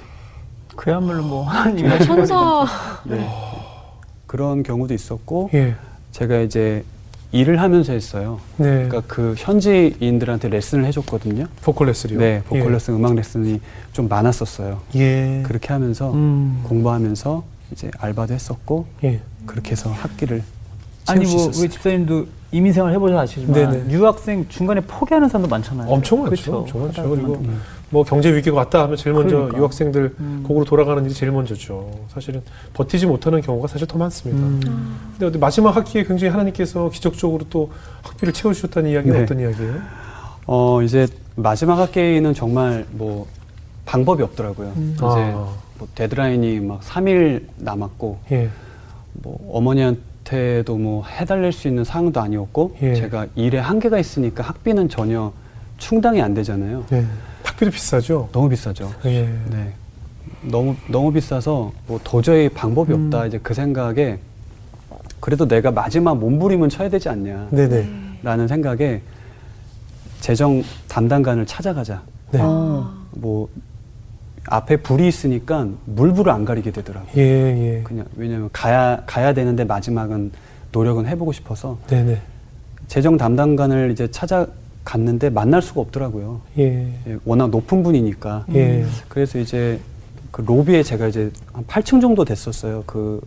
그야말로 0.76 1.22
뭐 1.22 1.44
하나님의 1.44 2.04
정말 2.04 2.26
천사. 2.26 2.66
네. 3.04 3.28
그런 4.26 4.62
경우도 4.62 4.94
있었고, 4.94 5.50
예. 5.54 5.74
제가 6.12 6.38
이제 6.40 6.84
일을 7.32 7.60
하면서 7.60 7.92
했어요. 7.92 8.40
네. 8.56 8.86
그러니까 8.88 9.02
그 9.06 9.34
현지인들한테 9.38 10.48
레슨을 10.48 10.84
해줬거든요. 10.86 11.46
보컬 11.62 11.86
레슨이요? 11.88 12.18
네, 12.18 12.42
보컬 12.48 12.72
레슨, 12.72 12.94
음악 12.94 13.14
레슨이 13.14 13.60
좀 13.92 14.08
많았었어요. 14.08 14.80
예. 14.96 15.42
그렇게 15.46 15.72
하면서 15.72 16.12
음. 16.12 16.60
공부하면서 16.64 17.44
이제 17.72 17.90
알바도 17.98 18.34
했었고 18.34 18.86
예. 19.04 19.20
그렇게 19.46 19.72
해서 19.72 19.90
학기를 19.90 20.42
아니 21.06 21.24
뭐 21.24 21.34
있었어요. 21.34 21.62
우리 21.62 21.70
집사님도 21.70 22.26
이민 22.52 22.72
생활 22.72 22.92
해보셔서 22.94 23.20
아시지만 23.20 23.52
네네. 23.52 23.92
유학생 23.92 24.46
중간에 24.48 24.80
포기하는 24.80 25.28
사람도 25.28 25.48
많잖아요. 25.48 25.88
엄청 25.88 26.22
많죠. 26.22 26.30
그렇죠. 26.30 26.56
엄청 26.58 26.82
많죠. 26.82 27.10
그리고 27.10 27.34
보면. 27.34 27.60
뭐 27.90 28.04
경제 28.04 28.32
위기가 28.32 28.56
왔다 28.56 28.82
하면 28.84 28.96
제일 28.96 29.14
먼저 29.14 29.36
그러니까. 29.36 29.58
유학생들 29.58 30.14
음. 30.20 30.44
곡으로 30.46 30.64
돌아가는 30.64 31.04
일이 31.04 31.12
제일 31.12 31.32
먼저죠. 31.32 31.90
사실은 32.08 32.40
버티지 32.72 33.06
못하는 33.06 33.40
경우가 33.40 33.66
사실 33.66 33.86
더 33.86 33.98
많습니다. 33.98 34.40
음. 34.42 34.96
근데 35.12 35.26
어디 35.26 35.38
마지막 35.38 35.74
학기에 35.74 36.04
굉장히 36.04 36.30
하나님께서 36.30 36.88
기적적으로 36.90 37.44
또 37.50 37.70
학비를 38.02 38.32
채워주셨다는 38.32 38.90
이야기는 38.90 39.16
네. 39.16 39.22
어떤 39.24 39.40
이야기예요? 39.40 39.74
어 40.46 40.82
이제 40.82 41.08
마지막 41.34 41.78
학기는 41.78 42.32
정말 42.32 42.86
뭐 42.92 43.26
방법이 43.86 44.22
없더라고요. 44.22 44.72
음. 44.76 44.92
이제 44.94 45.04
아. 45.04 45.52
뭐 45.78 45.88
데드라인이 45.94 46.60
막 46.60 46.80
3일 46.82 47.46
남았고 47.56 48.18
예. 48.30 48.50
뭐 49.14 49.36
어머니한테도 49.52 50.76
뭐 50.76 51.04
해달릴 51.06 51.52
수 51.52 51.66
있는 51.66 51.82
상황도 51.82 52.20
아니었고 52.20 52.76
예. 52.82 52.94
제가 52.94 53.26
일에 53.34 53.58
한계가 53.58 53.98
있으니까 53.98 54.44
학비는 54.44 54.88
전혀 54.88 55.32
충당이 55.78 56.22
안 56.22 56.34
되잖아요. 56.34 56.84
네. 56.90 57.04
학비도 57.60 57.70
비싸죠. 57.70 58.28
너무 58.32 58.48
비싸죠. 58.48 58.92
예. 59.04 59.28
네. 59.50 59.72
너무 60.42 60.74
너무 60.88 61.12
비싸서 61.12 61.72
뭐 61.86 62.00
도저히 62.02 62.48
방법이 62.48 62.92
음. 62.92 63.04
없다 63.04 63.26
이제 63.26 63.38
그 63.42 63.52
생각에 63.52 64.18
그래도 65.20 65.46
내가 65.46 65.70
마지막 65.70 66.18
몸부림은 66.18 66.70
쳐야 66.70 66.88
되지 66.88 67.10
않냐라는 67.10 67.50
네네. 68.22 68.48
생각에 68.48 69.02
재정 70.20 70.62
담당관을 70.88 71.46
찾아가자. 71.46 72.02
네. 72.32 72.40
어. 72.42 72.90
뭐 73.12 73.48
앞에 74.46 74.78
불이 74.78 75.06
있으니까 75.06 75.68
물불을 75.84 76.32
안 76.32 76.44
가리게 76.44 76.70
되더라고요. 76.70 77.12
예, 77.16 77.22
예. 77.22 77.82
그냥 77.82 78.06
왜냐면 78.16 78.48
가야 78.52 79.02
가야 79.06 79.34
되는데 79.34 79.64
마지막은 79.64 80.32
노력은 80.72 81.06
해보고 81.06 81.32
싶어서 81.32 81.78
네네. 81.88 82.20
재정 82.88 83.16
담당관을 83.16 83.90
이제 83.90 84.10
찾아 84.10 84.46
갔는데 84.84 85.30
만날 85.30 85.62
수가 85.62 85.80
없더라고요. 85.80 86.40
예. 86.58 86.92
예, 87.06 87.18
워낙 87.24 87.50
높은 87.50 87.82
분이니까. 87.82 88.46
예. 88.54 88.84
그래서 89.08 89.38
이제 89.38 89.78
그 90.30 90.42
로비에 90.42 90.82
제가 90.82 91.08
이제 91.08 91.30
한 91.52 91.64
8층 91.66 92.00
정도 92.00 92.24
됐었어요. 92.24 92.84
그, 92.86 93.20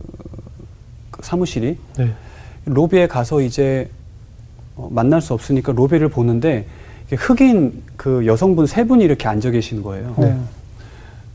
그 1.12 1.22
사무실이. 1.24 1.78
네. 1.98 2.14
로비에 2.66 3.08
가서 3.08 3.42
이제 3.42 3.90
어, 4.76 4.90
만날 4.92 5.22
수 5.22 5.34
없으니까 5.34 5.72
로비를 5.74 6.10
보는데 6.10 6.66
흑인 7.12 7.84
그 7.98 8.26
여성분 8.26 8.66
세 8.66 8.86
분이 8.86 9.04
이렇게 9.04 9.28
앉아 9.28 9.52
계시는 9.52 9.84
거예요. 9.84 10.16
네. 10.18 10.38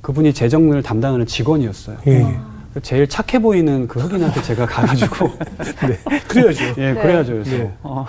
그분이 0.00 0.32
재정을 0.32 0.82
담당하는 0.82 1.26
직원이었어요. 1.26 1.98
예. 2.06 2.12
예. 2.20 2.38
제일 2.82 3.08
착해 3.08 3.40
보이는 3.40 3.88
그 3.88 4.00
흑인한테 4.00 4.42
제가 4.42 4.66
가가지고 4.66 5.26
네. 5.86 6.20
그래야죠. 6.28 6.64
예, 6.78 6.92
네. 6.92 6.94
그래야죠. 6.94 7.32
그래서 7.32 7.50
네. 7.50 7.72
어. 7.82 8.06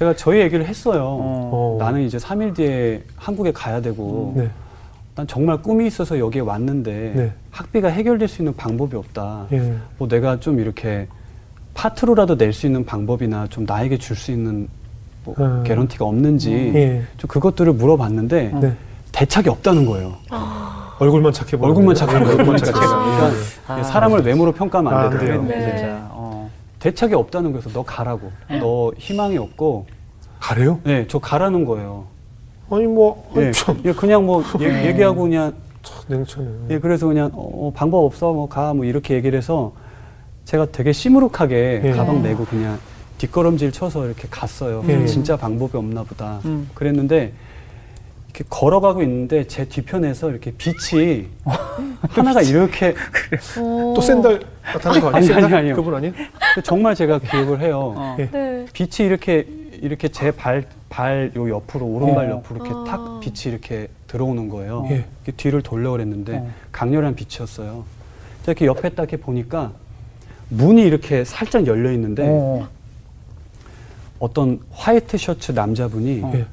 제가 0.00 0.14
저희 0.16 0.40
얘기를 0.40 0.64
했어요. 0.64 1.02
어. 1.04 1.50
어. 1.52 1.76
나는 1.78 2.00
이제 2.00 2.16
3일 2.16 2.54
뒤에 2.54 3.02
한국에 3.16 3.52
가야 3.52 3.82
되고 3.82 4.32
네. 4.34 4.48
난 5.14 5.26
정말 5.26 5.60
꿈이 5.60 5.86
있어서 5.86 6.18
여기에 6.18 6.40
왔는데 6.40 7.12
네. 7.14 7.32
학비가 7.50 7.88
해결될 7.88 8.26
수 8.26 8.40
있는 8.40 8.56
방법이 8.56 8.96
없다. 8.96 9.44
예. 9.52 9.74
뭐 9.98 10.08
내가 10.08 10.40
좀 10.40 10.58
이렇게 10.58 11.06
파트로라도 11.74 12.36
낼 12.36 12.54
수 12.54 12.64
있는 12.64 12.82
방법이나 12.86 13.46
좀 13.48 13.66
나에게 13.66 13.98
줄 13.98 14.16
수 14.16 14.30
있는 14.32 14.68
뭐 15.22 15.34
음. 15.38 15.62
개런티가 15.66 16.06
없는지 16.06 16.50
예. 16.74 17.02
좀 17.18 17.28
그것들을 17.28 17.70
물어봤는데 17.74 18.52
네. 18.58 18.72
대책이 19.12 19.50
없다는 19.50 19.84
거예요. 19.84 20.14
얼굴만 20.98 21.34
착해 21.34 21.58
보여. 21.58 21.68
얼굴만 21.68 21.94
착해 21.94 22.12
보여요. 22.20 22.28
얼굴만 22.38 22.56
착해. 22.56 22.72
그러니까 22.72 23.82
사람을 23.84 24.22
외모로 24.24 24.52
평가하면 24.52 24.94
아, 24.94 24.98
안안 25.00 25.18
되더라고요. 25.18 26.09
네. 26.80 26.88
어. 26.88 26.92
대책이 26.92 27.14
없다는 27.14 27.52
거에서 27.52 27.70
너 27.70 27.82
가라고. 27.82 28.30
너 28.48 28.92
희망이 28.98 29.36
없고 29.38 29.86
가래요? 30.40 30.80
네, 30.84 31.06
저 31.08 31.18
가라는 31.18 31.64
거예요. 31.64 32.06
아니 32.70 32.86
뭐 32.86 33.30
예, 33.36 33.44
아니, 33.46 33.52
참, 33.52 33.80
예, 33.84 33.92
그냥 33.92 34.24
뭐 34.24 34.42
얘- 34.60 34.86
얘기하고 34.88 35.22
그냥 35.22 35.52
참 35.82 36.02
냉철해. 36.08 36.48
예, 36.70 36.78
그래서 36.78 37.06
그냥 37.06 37.30
어, 37.34 37.72
방법 37.74 38.04
없어 38.04 38.32
뭐 38.32 38.46
가 38.48 38.72
뭐 38.74 38.84
이렇게 38.84 39.14
얘기를 39.14 39.36
해서 39.36 39.72
제가 40.44 40.66
되게 40.72 40.92
시무룩하게 40.92 41.82
예. 41.84 41.90
가방 41.92 42.22
메고 42.22 42.44
그냥 42.44 42.78
뒷걸음질 43.18 43.72
쳐서 43.72 44.06
이렇게 44.06 44.26
갔어요. 44.30 44.82
예. 44.88 45.04
진짜 45.06 45.36
방법이 45.36 45.76
없나 45.76 46.02
보다. 46.04 46.40
음. 46.46 46.68
그랬는데 46.74 47.32
이렇게 48.30 48.44
걸어가고 48.48 49.02
있는데 49.02 49.46
제 49.46 49.64
뒤편에서 49.68 50.30
이렇게 50.30 50.52
빛이 50.52 51.26
하나가 52.10 52.40
이렇게 52.42 52.94
어. 53.58 53.92
또 53.94 54.00
샌들 54.00 54.40
나타난 54.62 55.00
거 55.00 55.08
아니에요? 55.10 55.34
아니? 55.34 55.44
아니, 55.46 55.54
아니요. 55.54 55.74
그분 55.74 55.94
아니에요? 55.94 56.12
정말 56.62 56.94
제가 56.94 57.18
기억을 57.18 57.60
해요. 57.60 57.94
어. 57.96 58.16
예. 58.20 58.30
네. 58.30 58.66
빛이 58.72 59.06
이렇게 59.06 59.46
이렇게 59.82 60.08
제 60.08 60.30
발 60.30 60.64
발 60.88 61.32
요 61.36 61.48
옆으로 61.48 61.86
오른발 61.86 62.26
어. 62.26 62.36
옆으로 62.36 62.64
이렇게 62.66 62.70
아. 62.74 62.84
탁 62.84 63.20
빛이 63.20 63.52
이렇게 63.52 63.88
들어오는 64.06 64.48
거예요. 64.48 64.86
예. 64.90 64.94
이렇게 65.24 65.32
뒤를 65.36 65.62
돌려 65.62 65.90
그랬는데 65.92 66.36
어. 66.38 66.50
강렬한 66.72 67.14
빛이었어요. 67.16 67.84
제가 68.42 68.52
이렇게 68.52 68.66
옆에 68.66 68.88
딱 68.90 69.04
이렇게 69.04 69.16
보니까 69.16 69.72
문이 70.48 70.82
이렇게 70.82 71.24
살짝 71.24 71.66
열려 71.66 71.92
있는데 71.92 72.24
어. 72.28 72.68
어떤 74.18 74.60
화이트 74.72 75.16
셔츠 75.16 75.52
남자분이 75.52 76.20
어. 76.22 76.32
예. 76.34 76.46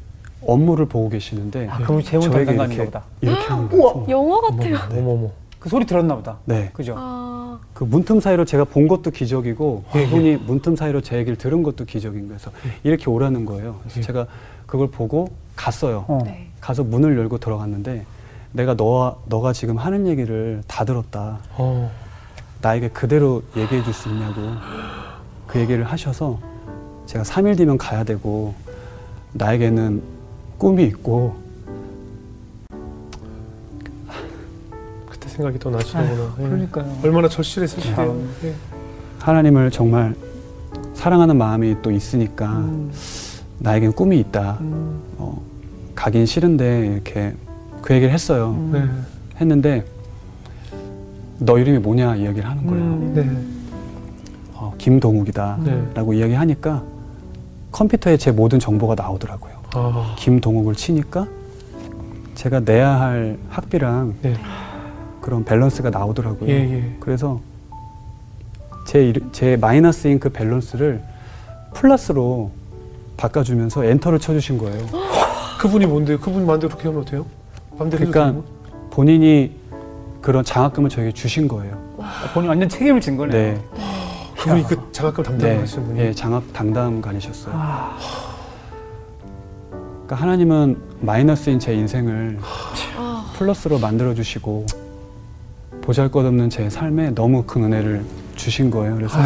업무를 0.45 0.85
보고 0.85 1.09
계시는데 1.09 1.67
아, 1.69 1.77
그럼 1.77 2.01
저에게 2.01 2.19
담당관인가 2.29 2.65
이렇게 2.65 2.85
보다. 2.85 3.03
이렇게 3.21 3.41
하는 3.47 3.69
거예요. 3.69 4.05
영화 4.09 4.41
같아요. 4.41 4.77
어머머. 4.91 5.29
그 5.59 5.69
소리 5.69 5.85
들었나 5.85 6.15
보다. 6.15 6.37
네. 6.45 6.69
그죠? 6.73 6.93
아, 6.97 7.57
그 7.73 7.83
문틈 7.83 8.19
사이로 8.19 8.45
제가 8.45 8.63
본 8.65 8.87
것도 8.87 9.11
기적이고 9.11 9.83
예, 9.95 9.99
예. 9.99 10.05
그분이 10.05 10.35
문틈 10.37 10.75
사이로 10.75 11.01
제 11.01 11.17
얘기를 11.17 11.37
들은 11.37 11.63
것도 11.63 11.85
기적인 11.85 12.27
거여서 12.27 12.51
이렇게 12.83 13.09
오라는 13.09 13.45
거예요. 13.45 13.77
그래서 13.81 13.99
예. 13.99 14.03
제가 14.03 14.27
그걸 14.67 14.89
보고 14.89 15.29
갔어요. 15.55 16.05
어. 16.07 16.19
네. 16.23 16.47
가서 16.61 16.83
문을 16.83 17.17
열고 17.17 17.39
들어갔는데 17.39 18.05
내가 18.53 18.73
너와 18.75 19.15
너가 19.25 19.53
지금 19.53 19.77
하는 19.77 20.07
얘기를 20.07 20.61
다 20.67 20.85
들었다. 20.85 21.39
어. 21.57 21.91
나에게 22.61 22.89
그대로 22.89 23.43
얘기해 23.55 23.83
줄 23.83 23.93
수 23.93 24.09
있냐고 24.09 24.41
그 25.47 25.59
얘기를 25.59 25.83
하셔서 25.83 26.39
제가 27.05 27.23
3일 27.23 27.55
뒤면 27.57 27.77
가야 27.77 28.03
되고 28.03 28.53
나에게는 29.33 30.01
꿈이 30.57 30.85
있고 30.85 31.35
그때 35.09 35.29
생각이 35.29 35.59
또 35.59 35.69
나시는구나. 35.69 36.35
예. 36.39 36.43
그러니까요. 36.43 36.97
얼마나 37.03 37.29
절실했을지. 37.29 37.93
참. 37.93 38.29
예. 38.43 38.53
하나님을 39.19 39.71
정말 39.71 40.15
사랑하는 40.93 41.37
마음이 41.37 41.77
또 41.81 41.91
있으니까 41.91 42.47
음. 42.57 42.91
나에겐 43.59 43.93
꿈이 43.93 44.19
있다. 44.19 44.57
음. 44.61 45.01
어, 45.17 45.41
가긴 45.95 46.25
싫은데 46.25 46.87
이렇게 46.93 47.33
그 47.81 47.93
얘기를 47.93 48.13
했어요. 48.13 48.55
음. 48.57 48.71
네. 48.71 49.39
했는데 49.41 49.85
너 51.39 51.59
이름이 51.59 51.79
뭐냐 51.79 52.15
이야기를 52.15 52.49
하는 52.49 52.65
거예요. 52.65 52.83
음. 52.83 53.13
네. 53.13 53.57
어, 54.53 54.73
김동욱이다. 54.77 55.59
네. 55.63 55.87
라고 55.93 56.13
이야기하니까 56.13 56.83
컴퓨터에 57.71 58.17
제 58.17 58.31
모든 58.31 58.59
정보가 58.59 58.95
나오더라고요. 58.95 59.56
아. 59.77 60.15
김동욱을 60.17 60.75
치니까 60.75 61.27
제가 62.35 62.61
내야 62.61 62.99
할 62.99 63.37
학비랑 63.49 64.15
네. 64.21 64.35
그런 65.21 65.43
밸런스가 65.43 65.89
나오더라고요. 65.89 66.49
예, 66.49 66.53
예. 66.53 66.95
그래서 66.99 67.41
제, 68.85 69.13
제 69.31 69.57
마이너스인 69.57 70.19
그 70.19 70.29
밸런스를 70.29 71.01
플러스로 71.73 72.51
바꿔주면서 73.17 73.83
enter를 73.83 74.19
쳐주신 74.19 74.57
거예요. 74.57 74.85
그분이 75.59 75.85
뭔데요? 75.87 76.19
그분 76.19 76.45
마음대로 76.45 76.69
그렇게 76.69 76.87
하면 76.87 77.01
어때요? 77.01 77.25
마음대로 77.77 78.05
그러니까 78.05 78.25
되는 78.25 78.41
거? 78.41 78.89
본인이 78.91 79.51
그런 80.21 80.43
장학금을 80.43 80.89
저에게 80.89 81.11
주신 81.11 81.47
거예요. 81.47 81.77
아, 81.99 82.29
본인 82.33 82.49
완전 82.49 82.69
책임을 82.69 83.01
진 83.01 83.17
거네. 83.17 83.31
네. 83.31 83.61
그분이 84.37 84.63
그 84.63 84.89
장학금 84.91 85.23
네. 85.23 85.29
담당하시는 85.31 85.87
분이. 85.87 85.99
예, 85.99 86.13
장학 86.13 86.53
당담관이셨어요. 86.53 87.53
아, 90.07 90.15
그러니까 90.15 90.15
하나님은 90.15 90.77
마이너스인 91.01 91.59
제 91.59 91.73
인생을 91.75 92.39
아, 92.97 93.29
플러스로 93.35 93.77
만들어 93.77 94.13
주시고 94.13 94.65
보잘것없는 95.81 96.49
제 96.49 96.69
삶에 96.69 97.13
너무 97.13 97.43
큰 97.43 97.65
은혜를 97.65 98.05
주신 98.35 98.71
거예요. 98.71 98.95
그래서 98.95 99.17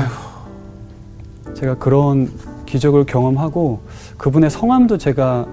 제가 1.53 1.75
그런 1.75 2.31
기적을 2.65 3.05
경험하고 3.05 3.81
그분의 4.17 4.49
성함도 4.49 4.97
제가 4.97 5.45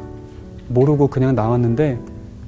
모르고 0.68 1.08
그냥 1.08 1.34
나왔는데 1.34 1.98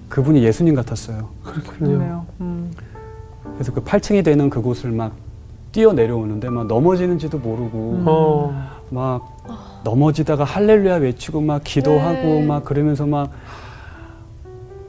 그분이 0.08 0.42
예수님 0.42 0.74
같았어요. 0.74 1.28
그렇군요. 1.44 2.24
음. 2.40 2.70
그래서 3.54 3.72
그 3.72 3.82
8층이 3.82 4.24
되는 4.24 4.48
그곳을 4.48 4.90
막 4.90 5.12
뛰어 5.72 5.92
내려오는데 5.92 6.48
막 6.48 6.66
넘어지는지도 6.66 7.38
모르고 7.38 8.02
어. 8.06 8.70
막 8.88 9.69
넘어지다가 9.84 10.44
할렐루야 10.44 10.96
외치고 10.96 11.40
막 11.40 11.62
기도하고 11.64 12.22
네. 12.22 12.46
막 12.46 12.64
그러면서 12.64 13.06
막 13.06 13.30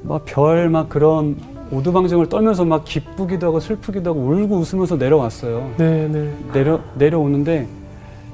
막별막 0.04 0.90
그런 0.90 1.38
오두방정을 1.72 2.28
떨면서 2.28 2.66
막 2.66 2.84
기쁘기도 2.84 3.48
하고 3.48 3.60
슬프기도 3.60 4.10
하고 4.10 4.22
울고 4.22 4.58
웃으면서 4.58 4.98
내려왔어요. 4.98 5.72
네, 5.78 6.08
네. 6.08 6.34
내려 6.54 6.82
내려오는데 6.96 7.68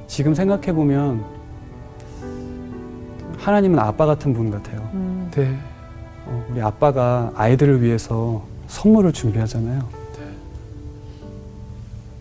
지금 0.07 0.33
생각해 0.33 0.73
보면 0.73 1.23
하나님은 3.37 3.77
아빠 3.79 4.05
같은 4.05 4.33
분 4.33 4.49
같아요. 4.49 4.89
음. 4.93 5.29
네. 5.31 5.55
어, 6.25 6.45
우리 6.49 6.61
아빠가 6.61 7.31
아이들을 7.35 7.81
위해서 7.81 8.43
선물을 8.67 9.13
준비하잖아요. 9.13 9.96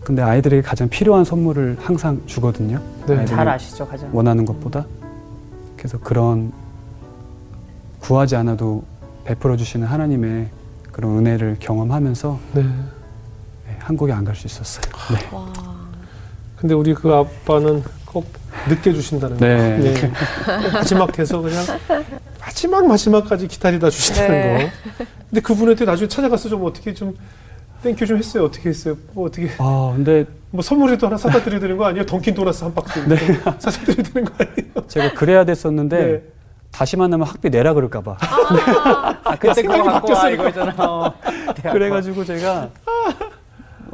근데 0.07 0.21
아이들에게 0.21 0.61
가장 0.61 0.87
필요한 0.87 1.25
선물을 1.25 1.75
항상 1.81 2.21
주거든요. 2.27 2.81
네. 3.07 3.25
잘 3.25 3.45
아시죠, 3.49 3.85
가장. 3.85 4.09
원하는 4.13 4.45
것보다. 4.45 4.85
그래서 5.75 5.99
그런 5.99 6.53
구하지 7.99 8.37
않아도 8.37 8.85
베풀어 9.25 9.57
주시는 9.57 9.85
하나님의 9.85 10.47
그런 10.93 11.17
은혜를 11.17 11.57
경험하면서 11.59 12.39
네. 12.53 12.61
네, 12.63 13.75
한국에 13.79 14.13
안 14.13 14.23
갈 14.23 14.33
수 14.33 14.47
있었어요. 14.47 14.85
네. 15.13 15.35
와. 15.35 15.45
근데 16.55 16.73
우리 16.73 16.93
그 16.93 17.13
아빠는 17.13 17.83
꼭 18.05 18.27
늦게 18.69 18.93
주신다는 18.93 19.35
거. 19.37 19.45
네. 19.45 19.93
꼭 19.99 20.71
마지막 20.73 21.19
해서 21.19 21.41
그냥 21.41 21.65
마지막 22.39 22.87
마지막까지 22.87 23.49
기다리다 23.49 23.89
주신다는 23.89 24.29
네. 24.31 24.71
거. 24.97 25.03
근데 25.29 25.41
그분한테 25.41 25.83
나중에 25.83 26.07
찾아가서 26.07 26.47
좀 26.47 26.63
어떻게 26.63 26.93
좀 26.93 27.13
thank 27.83 27.97
you 27.97 28.05
좀 28.05 28.17
했어요. 28.17 28.45
어떻게 28.45 28.69
했어요? 28.69 28.95
뭐 29.13 29.27
어떻게 29.27 29.49
아, 29.59 29.93
근데 29.95 30.25
뭐 30.51 30.61
선물이라도 30.61 31.07
하나 31.07 31.17
사다 31.17 31.43
드려야 31.43 31.59
되는 31.59 31.77
거 31.77 31.85
아니에요? 31.85 32.05
던킨 32.05 32.33
도너스 32.33 32.63
한 32.63 32.73
박스 32.73 32.99
네. 33.07 33.15
사다 33.59 33.93
되는 34.03 34.25
거 34.25 34.33
아니에요? 34.39 34.87
제가 34.87 35.13
그래야 35.13 35.45
됐었는데 35.45 35.97
네. 36.05 36.23
다시 36.71 36.97
만나면 36.97 37.27
학비 37.27 37.49
내라 37.49 37.73
그럴까 37.73 38.01
봐. 38.01 38.17
아, 39.23 39.35
그때 39.37 39.53
생각이 39.53 39.79
그거 39.79 39.91
갖고 39.91 40.09
와, 40.11 40.21
바뀌었어요. 40.21 40.33
이거 40.33 40.47
있잖아. 40.49 40.73
어. 40.77 41.13
그래가지고 41.71 42.23
제가 42.25 42.69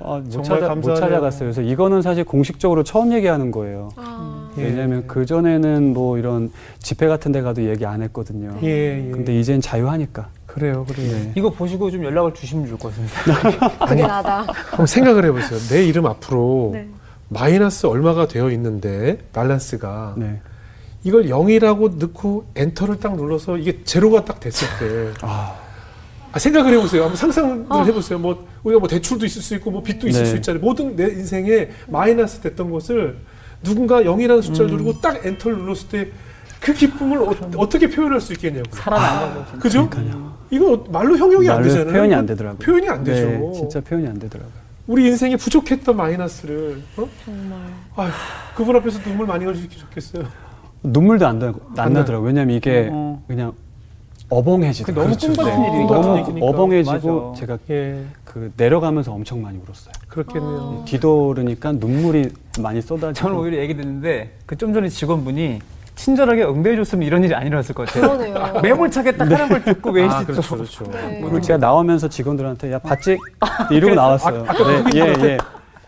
아, 0.02 0.18
못, 0.18 0.30
정말 0.30 0.60
찾아, 0.60 0.76
못. 0.76 0.96
찾아갔어요. 0.96 1.40
그래서 1.50 1.62
이거는 1.62 2.02
사실 2.02 2.24
공식적으로 2.24 2.84
처음 2.84 3.14
얘기하는 3.14 3.52
거예요. 3.52 3.90
아. 3.96 4.50
예. 4.58 4.64
왜냐하면 4.64 5.08
그 5.08 5.26
전에는 5.26 5.94
뭐 5.94 6.18
이런 6.18 6.52
집회 6.80 7.08
같은 7.08 7.32
데 7.32 7.42
가도 7.42 7.64
얘기 7.64 7.86
안 7.86 8.02
했거든요. 8.02 8.58
예, 8.64 8.68
예. 9.08 9.12
근데 9.12 9.40
이젠 9.40 9.62
자유하니까. 9.62 10.28
그래요, 10.54 10.86
그래요. 10.88 11.12
네. 11.12 11.32
이거 11.36 11.50
보시고 11.50 11.90
좀 11.90 12.04
연락을 12.04 12.36
주시면 12.36 12.68
좋을 12.68 12.78
것 12.78 12.90
같습니다. 12.90 13.70
그게 13.88 14.04
나다. 14.04 14.46
한번 14.70 14.86
생각을 14.86 15.26
해보세요. 15.26 15.60
내 15.70 15.84
이름 15.84 16.06
앞으로 16.06 16.70
네. 16.74 16.88
마이너스 17.30 17.88
얼마가 17.88 18.28
되어 18.28 18.52
있는데 18.52 19.18
밸런스가 19.34 20.14
네. 20.16 20.40
이걸 21.04 21.26
0이라고 21.26 21.98
넣고 21.98 22.46
엔터를 22.56 23.00
딱 23.00 23.16
눌러서 23.16 23.58
이게 23.58 23.84
제로가 23.84 24.26
딱 24.26 24.40
됐을 24.40 24.68
때 24.80 25.12
아, 25.22 25.56
아, 26.32 26.38
생각을 26.38 26.72
해보세요. 26.74 27.02
한번 27.02 27.18
상상을 27.18 27.66
아. 27.70 27.82
해보세요. 27.82 28.20
뭐 28.20 28.48
우리가 28.62 28.80
뭐 28.80 28.88
대출도 28.88 29.26
있을 29.26 29.42
수 29.42 29.56
있고 29.56 29.72
뭐 29.72 29.82
빚도 29.82 30.08
있을 30.08 30.24
네. 30.24 30.30
수 30.30 30.36
있잖아요. 30.36 30.62
모든 30.62 30.96
내 30.96 31.06
인생에 31.06 31.70
마이너스 31.88 32.42
됐던 32.42 32.70
것을 32.70 33.18
누군가 33.64 34.04
0이라는 34.04 34.44
숫자를 34.44 34.70
음. 34.70 34.78
누르고 34.78 35.02
딱 35.02 35.26
엔터를 35.26 35.58
눌렀을 35.58 35.88
때 35.88 36.12
그 36.64 36.74
기쁨을 36.74 37.18
어, 37.58 37.68
떻게 37.70 37.90
표현할 37.90 38.22
수 38.22 38.32
있겠냐고. 38.34 38.70
살아난 38.72 39.34
거죠. 39.34 39.46
진짜. 39.50 39.60
그죠? 39.62 39.90
그러니까요. 39.90 40.34
이거 40.50 40.84
말로 40.90 41.18
형용이 41.18 41.50
안 41.50 41.56
말로 41.58 41.68
되잖아요. 41.68 41.94
표현이 41.94 42.16
안 42.16 42.26
되더라고요. 42.26 42.60
표현이 42.60 42.90
안 42.90 43.04
되죠. 43.04 43.28
네, 43.28 43.52
진짜 43.54 43.82
표현이 43.82 44.08
안 44.08 44.18
되더라고요. 44.20 44.54
우리 44.88 45.08
인생에 45.08 45.36
부족했던 45.36 45.96
마이너스를 45.98 46.82
어? 46.98 47.08
정말. 47.26 47.60
아휴, 47.96 48.12
그분 48.56 48.76
앞에서 48.78 49.00
눈물 49.02 49.28
많이 49.28 49.44
흘리기 49.46 49.78
좋겠어요. 49.78 50.24
눈물도 50.84 51.28
안, 51.28 51.40
나, 51.40 51.48
안 51.48 51.88
안 51.88 51.94
나더라고요. 51.94 52.28
왜냐면 52.28 52.56
이게 52.56 52.90
어. 52.92 53.22
그냥 53.28 53.54
그 54.30 54.36
어벙해지더라고요. 54.36 55.06
너무 55.06 55.18
꿈 55.18 55.34
같은 55.36 55.62
네. 55.62 55.68
일이니까. 55.70 55.88
꿈 55.96 56.02
너무 56.02 56.18
얘기니까. 56.20 56.46
어벙해지고 56.46 57.30
맞아. 57.32 57.40
제가 57.40 57.58
예, 57.70 58.06
그 58.24 58.52
내려가면서 58.58 59.12
엄청 59.14 59.42
많이 59.42 59.58
울었어요. 59.58 59.94
그렇겠네요. 60.08 60.80
아. 60.82 60.86
뒤돌으니까 60.86 61.74
눈물이 61.74 62.32
많이 62.62 62.82
쏟아지고. 62.82 63.14
저는 63.14 63.36
오히려 63.38 63.58
얘기 63.60 63.76
듣는데 63.76 64.38
그 64.46 64.56
좀 64.58 64.74
전에 64.74 64.90
직원분이 64.90 65.60
친절하게 65.96 66.44
응대해줬으면 66.44 67.06
이런 67.06 67.24
일이 67.24 67.34
안 67.36 67.46
일어났을 67.46 67.76
것 67.76 67.88
같아요. 67.88 68.18
그러네요. 68.18 68.62
매몰차게 68.62 69.18
딱 69.18 69.32
하는 69.32 69.50
걸 69.50 69.64
듣고 69.64 69.92
왜 69.92 70.06
아, 70.06 70.20
시 70.20 70.26
그렇죠, 70.26 70.56
그렇죠. 70.56 70.84
네. 70.92 71.20
그리고 71.22 71.40
제가 71.40 71.58
나오면서 71.58 72.10
직원들한테 72.10 72.72
야 72.74 72.80
봤지? 72.80 73.18
이러고 73.72 73.96
나왔어요. 73.96 74.46
아, 74.48 74.54
네, 74.54 74.84
예, 74.96 75.00
예. 75.24 75.38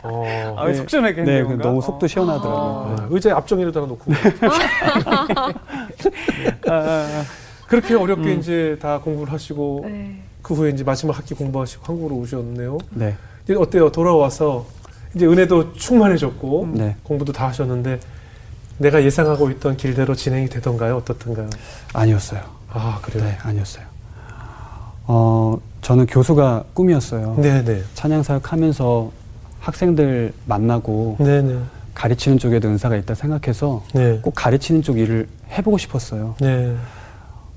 어, 0.03 0.55
아, 0.57 0.63
왜속 0.65 0.89
시원하게 0.89 1.23
네, 1.23 1.43
그 1.43 1.53
너무 1.53 1.81
속도 1.81 2.05
시원하더라고요. 2.05 2.95
아, 2.99 3.07
의자에 3.09 3.33
앞정이로다가 3.33 3.87
놓고 3.87 4.11
아, 6.69 6.71
아, 6.71 7.23
그렇게 7.67 7.95
어렵게 7.95 8.33
음. 8.33 8.39
이제 8.39 8.77
다 8.79 8.99
공부를 8.99 9.33
하시고 9.33 9.81
네. 9.85 10.21
그 10.43 10.53
후에 10.53 10.69
이제 10.69 10.83
마지막 10.83 11.17
학기 11.17 11.33
공부하시고 11.33 11.83
한국으로 11.85 12.15
오셨네요. 12.17 12.77
네, 12.91 13.15
이제 13.43 13.55
어때요? 13.55 13.91
돌아와서 13.91 14.67
이제 15.15 15.25
은혜도 15.25 15.73
충만해졌고 15.73 16.69
네. 16.73 16.95
공부도 17.01 17.33
다 17.33 17.47
하셨는데 17.47 17.99
내가 18.77 19.03
예상하고 19.03 19.49
있던 19.51 19.77
길대로 19.77 20.15
진행이 20.15 20.49
되던가요? 20.49 20.97
어떻던가요? 20.97 21.49
아니었어요. 21.93 22.41
아 22.69 22.99
그래요? 23.01 23.23
네, 23.23 23.37
아니었어요. 23.41 23.85
어, 25.07 25.57
저는 25.81 26.07
교수가 26.07 26.65
꿈이었어요. 26.73 27.35
네네. 27.41 27.83
찬양 27.93 28.23
사역 28.23 28.51
하면서 28.51 29.11
학생들 29.59 30.33
만나고 30.45 31.17
네네. 31.19 31.59
가르치는 31.93 32.37
쪽에도 32.37 32.67
은사가 32.67 32.97
있다 32.97 33.15
생각해서 33.15 33.83
네. 33.93 34.19
꼭 34.21 34.33
가르치는 34.35 34.81
쪽 34.81 34.97
일을 34.97 35.27
해보고 35.51 35.77
싶었어요. 35.77 36.35
네. 36.41 36.75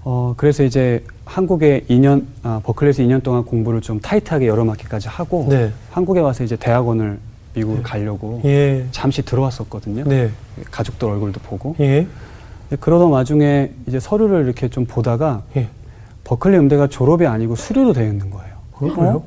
어, 0.04 0.34
그래서 0.36 0.62
이제 0.62 1.04
한국에 1.24 1.84
2년, 1.90 2.24
아, 2.42 2.60
버클리에서 2.64 3.02
2년 3.02 3.22
동안 3.22 3.44
공부를 3.44 3.80
좀 3.80 4.00
타이트하게 4.00 4.46
여러 4.46 4.64
학기까지 4.64 5.08
하고 5.08 5.46
네. 5.50 5.72
한국에 5.90 6.20
와서 6.20 6.44
이제 6.44 6.54
대학원을 6.56 7.18
미국으로 7.58 7.82
네. 7.82 7.82
가려고 7.82 8.40
예. 8.44 8.86
잠시 8.90 9.22
들어왔었거든요. 9.22 10.04
네. 10.04 10.30
가족들 10.70 11.08
얼굴도 11.08 11.40
보고. 11.40 11.76
예. 11.80 12.06
그러던 12.80 13.10
와중에 13.10 13.72
이제 13.86 13.98
서류를 13.98 14.44
이렇게 14.44 14.68
좀 14.68 14.86
보다가 14.86 15.42
예. 15.56 15.68
버클리 16.24 16.56
음대가 16.58 16.86
졸업이 16.86 17.26
아니고 17.26 17.56
수료로 17.56 17.92
되어 17.92 18.06
있는 18.06 18.30
거예요. 18.30 18.54
어? 18.72 18.86
왜요? 18.86 19.22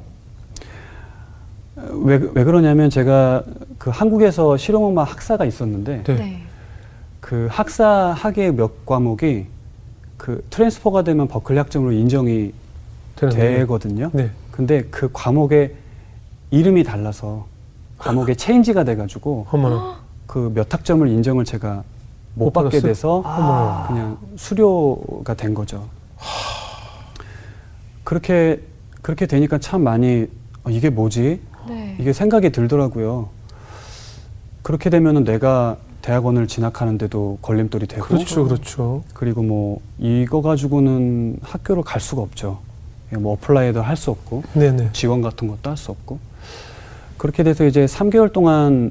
왜, 2.04 2.30
왜 2.34 2.44
그러냐면 2.44 2.90
제가 2.90 3.44
그 3.78 3.90
한국에서 3.90 4.58
실용음악 4.58 5.12
학사가 5.12 5.46
있었는데 5.46 6.04
네. 6.04 6.16
네. 6.16 6.44
그 7.20 7.48
학사 7.50 8.14
학의 8.18 8.54
몇 8.54 8.86
과목이 8.86 9.48
그 10.18 10.46
transfer가 10.50 11.04
되면 11.04 11.28
버클리 11.28 11.58
학점으로 11.58 11.92
인정이. 11.92 12.54
되거든요. 13.30 14.10
네. 14.14 14.32
근데 14.50 14.84
그 14.90 15.10
과목의 15.14 15.76
이름이 16.50 16.84
달라서 16.84 17.46
과목에 18.02 18.36
체인지가 18.36 18.84
돼가지고. 18.84 19.46
그 20.28 20.50
몇 20.54 20.74
학점을 20.74 21.08
인정을 21.08 21.46
제가 21.46 21.84
못 22.36 22.46
못 22.46 22.54
받게? 22.54 22.80
돼서 22.80 23.18
어머나. 23.18 23.86
그냥 23.88 24.18
수료가 24.38 25.34
된 25.34 25.54
거죠. 25.54 25.86
그렇게 28.04 28.62
그렇게 29.02 29.26
되니까 29.26 29.58
참 29.58 29.84
많이 29.84 30.28
어, 30.64 30.70
이게 30.70 30.90
뭐지? 30.90 31.42
네. 31.68 31.96
이게 32.00 32.14
생각이 32.14 32.52
들더라고요. 32.52 33.30
그렇게 34.62 34.90
되면은 34.90 35.24
내가 35.24 35.78
대학원을 36.02 36.48
진학하는데도 36.48 37.40
걸림돌이 37.42 37.88
되고 37.88 38.04
그렇죠, 38.06 38.44
그렇죠. 38.46 39.04
그리고 39.14 39.44
뭐 39.44 39.82
이거 40.00 40.42
가지고는 40.42 41.38
학교를 41.42 41.84
갈 41.84 42.00
수가 42.02 42.22
없죠. 42.22 42.60
예, 43.14 43.18
뭐 43.18 43.34
apply도 43.34 43.82
할 43.82 43.98
수 43.98 44.10
없고 44.12 44.44
네네. 44.54 44.90
지원 44.94 45.22
같은 45.22 45.48
것도 45.48 45.70
할 45.70 45.78
수 45.78 45.92
없고 45.92 46.20
그렇게 47.22 47.44
돼서 47.44 47.68
이제 47.68 47.86
3개월 47.86 48.34
동안 48.34 48.90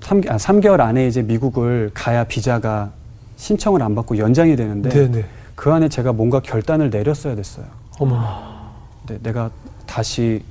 3, 0.00 0.22
아, 0.28 0.38
3개월 0.38 0.80
안에 0.80 1.06
이제 1.06 1.20
미국을 1.20 1.90
가야 1.92 2.24
비자가 2.24 2.92
신청을 3.36 3.82
안 3.82 3.94
받고 3.94 4.16
연장이 4.16 4.56
되는데 4.56 4.88
네네. 4.88 5.26
그 5.54 5.70
안에 5.70 5.90
제가 5.90 6.14
뭔가 6.14 6.40
결단을 6.40 6.88
내렸어야 6.88 7.34
됐어요. 7.36 7.66
어머나. 7.98 8.72
네, 9.06 9.18
내가 9.22 9.50
다시 9.84 10.42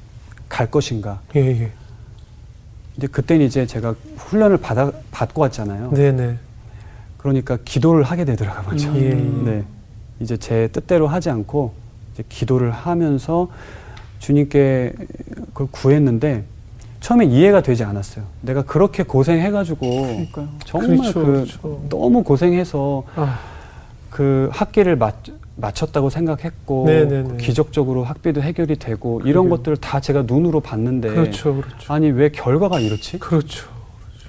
갈 0.47 0.69
것인가. 0.69 1.21
예, 1.35 1.39
예. 1.39 1.71
근데 2.93 3.07
그때는 3.07 3.47
이제 3.47 3.65
제가 3.65 3.95
훈련을 4.17 4.57
받아, 4.57 4.91
받고 5.09 5.41
왔잖아요. 5.41 5.89
네네. 5.89 6.37
그러니까 7.17 7.57
기도를 7.65 8.03
하게 8.03 8.25
되더라고요. 8.25 8.63
먼저. 8.63 8.95
예, 8.95 9.09
예. 9.09 9.13
네. 9.15 9.63
이제 10.19 10.37
제 10.37 10.67
뜻대로 10.67 11.07
하지 11.07 11.31
않고 11.31 11.73
이제 12.13 12.23
기도를 12.29 12.69
하면서 12.69 13.49
주님께 14.19 14.93
그걸 15.47 15.67
구했는데 15.71 16.45
처음에 17.05 17.25
이해가 17.25 17.61
되지 17.61 17.83
않았어요. 17.83 18.25
내가 18.41 18.63
그렇게 18.63 19.03
고생해가지고 19.03 19.79
그러니까요. 19.79 20.49
정말 20.65 20.97
그렇죠, 20.97 21.13
그 21.13 21.25
그렇죠. 21.25 21.81
너무 21.87 22.23
고생해서 22.23 23.03
아, 23.15 23.37
그 24.09 24.49
학기를 24.51 24.95
맞, 24.95 25.13
맞췄다고 25.55 26.09
생각했고 26.09 26.85
네네네. 26.87 27.29
그 27.29 27.37
기적적으로 27.37 28.03
학비도 28.03 28.41
해결이 28.41 28.77
되고 28.77 29.21
이런 29.21 29.43
그러게요. 29.43 29.49
것들을 29.51 29.77
다 29.77 29.99
제가 29.99 30.23
눈으로 30.23 30.61
봤는데 30.61 31.09
그렇죠, 31.09 31.57
그렇죠. 31.61 31.93
아니 31.93 32.09
왜 32.09 32.29
결과가 32.29 32.79
이렇지? 32.79 33.19
그렇죠. 33.19 33.67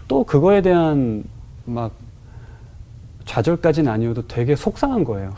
또 0.06 0.24
그거에 0.24 0.60
대한 0.60 1.24
막 1.64 1.92
좌절까지는 3.24 3.90
아니어도 3.90 4.28
되게 4.28 4.54
속상한 4.54 5.02
거예요. 5.04 5.32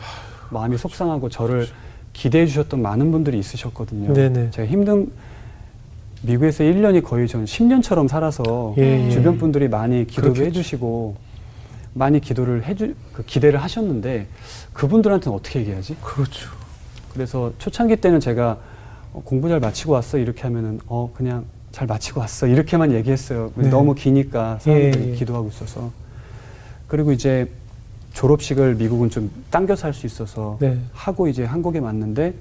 마음이 0.49 0.77
속상하고 0.77 1.29
저를 1.29 1.67
기대해 2.11 2.45
주셨던 2.45 2.81
많은 2.81 3.13
분들이 3.13 3.39
있으셨거든요. 3.39 4.11
네네. 4.11 4.51
제가 4.51 4.67
힘든 4.67 5.09
미국에서 6.21 6.63
1년이 6.63 7.03
거의 7.03 7.27
전 7.27 7.45
10년처럼 7.45 8.07
살아서 8.07 8.75
예, 8.77 9.05
예. 9.05 9.09
주변 9.09 9.37
분들이 9.37 9.67
많이 9.67 10.05
기도도 10.05 10.33
그렇겠죠. 10.33 10.45
해주시고 10.59 11.15
많이 11.93 12.19
기도를 12.19 12.63
해주 12.65 12.93
그 13.13 13.23
기대를 13.25 13.61
하셨는데 13.63 14.27
그분들한테는 14.73 15.35
어떻게 15.37 15.61
얘기하지? 15.61 15.95
그렇죠. 16.01 16.49
그래서 17.13 17.51
초창기 17.57 17.97
때는 17.97 18.19
제가 18.19 18.57
어, 19.13 19.21
공부 19.25 19.49
잘 19.49 19.59
마치고 19.59 19.93
왔어 19.93 20.17
이렇게 20.17 20.43
하면은 20.43 20.79
어 20.87 21.11
그냥 21.15 21.45
잘 21.71 21.87
마치고 21.87 22.19
왔어 22.19 22.47
이렇게만 22.47 22.91
얘기했어요. 22.91 23.51
네. 23.55 23.69
너무 23.69 23.95
기니까 23.95 24.59
사람들이 24.59 25.05
예, 25.05 25.11
예. 25.11 25.15
기도하고 25.15 25.47
있어서 25.49 25.91
그리고 26.87 27.11
이제 27.11 27.49
졸업식을 28.13 28.75
미국은 28.75 29.09
좀 29.09 29.31
당겨서 29.51 29.87
할 29.87 29.93
수 29.93 30.05
있어서 30.05 30.57
네. 30.59 30.77
하고 30.93 31.27
이제 31.27 31.43
한국에 31.45 31.79
왔는데 31.79 32.33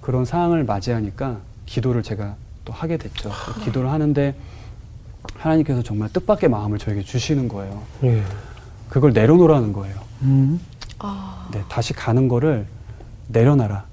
그런 0.00 0.24
상황을 0.24 0.64
맞이하니까 0.64 1.38
기도를 1.66 2.02
제가 2.02 2.34
또 2.66 2.72
하게 2.74 2.98
됐죠. 2.98 3.30
또 3.30 3.60
기도를 3.62 3.90
하는데 3.90 4.34
하나님께서 5.34 5.82
정말 5.82 6.10
뜻밖의 6.10 6.50
마음을 6.50 6.78
저에게 6.78 7.02
주시는 7.02 7.48
거예요. 7.48 7.82
예. 8.04 8.22
그걸 8.90 9.12
내려놓으라는 9.12 9.72
거예요. 9.72 9.96
음. 10.22 10.60
아, 10.98 11.48
네, 11.52 11.62
다시 11.68 11.94
가는 11.94 12.28
거를 12.28 12.66
내려놔라. 13.28 13.84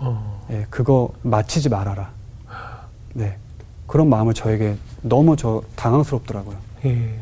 어. 0.00 0.46
예, 0.50 0.66
그거 0.70 1.10
마치지 1.22 1.68
말아라. 1.68 2.10
네. 3.14 3.36
그런 3.86 4.08
마음을 4.08 4.34
저에게 4.34 4.76
너무 5.02 5.36
저 5.36 5.62
당황스럽더라고요. 5.76 6.56
예. 6.86 7.14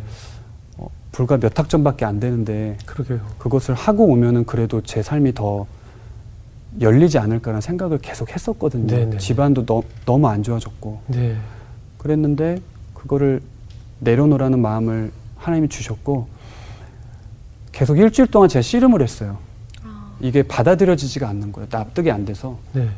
어, 0.78 0.88
불과 1.12 1.38
몇 1.38 1.58
학점밖에 1.58 2.04
안 2.04 2.20
되는데 2.20 2.78
그러게요. 2.86 3.20
그것을 3.38 3.74
하고 3.74 4.06
오면은 4.06 4.44
그래도 4.46 4.80
제 4.82 5.02
삶이 5.02 5.34
더 5.34 5.66
열리지 6.80 7.18
않을까라는 7.18 7.60
생각을 7.60 7.98
계속 7.98 8.30
했었거든요. 8.32 8.86
네네. 8.86 9.18
집안도 9.18 9.66
너, 9.66 9.82
너무 10.04 10.28
안 10.28 10.42
좋아졌고 10.42 11.02
네. 11.08 11.36
그랬는데 11.98 12.60
그거를 12.94 13.40
내려놓으라는 14.00 14.58
마음을 14.60 15.12
하나님이 15.36 15.68
주셨고 15.68 16.28
계속 17.72 17.98
일주일 17.98 18.28
동안 18.28 18.48
제가 18.48 18.62
씨름을 18.62 19.02
했어요. 19.02 19.38
아, 19.82 20.12
이게 20.20 20.42
받아들여지지가 20.42 21.28
않는 21.28 21.52
거예요. 21.52 21.68
납득이 21.70 22.10
안 22.10 22.24
돼서 22.24 22.58
네. 22.72 22.88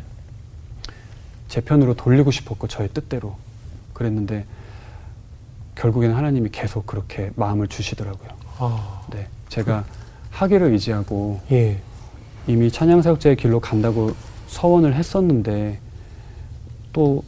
제 1.48 1.60
편으로 1.60 1.94
돌리고 1.94 2.30
싶었고 2.30 2.66
저의 2.68 2.88
뜻대로 2.92 3.36
그랬는데 3.92 4.44
결국에는 5.74 6.14
하나님이 6.14 6.50
계속 6.50 6.86
그렇게 6.86 7.30
마음을 7.36 7.68
주시더라고요. 7.68 8.28
아. 8.58 9.02
네, 9.10 9.28
제가 9.48 9.84
하기를 10.30 10.72
의지하고 10.72 11.40
예. 11.52 11.80
이미 12.46 12.70
찬양사역자의 12.70 13.36
길로 13.36 13.60
간다고 13.60 14.12
서원을 14.46 14.94
했었는데 14.94 15.78
또 16.92 17.22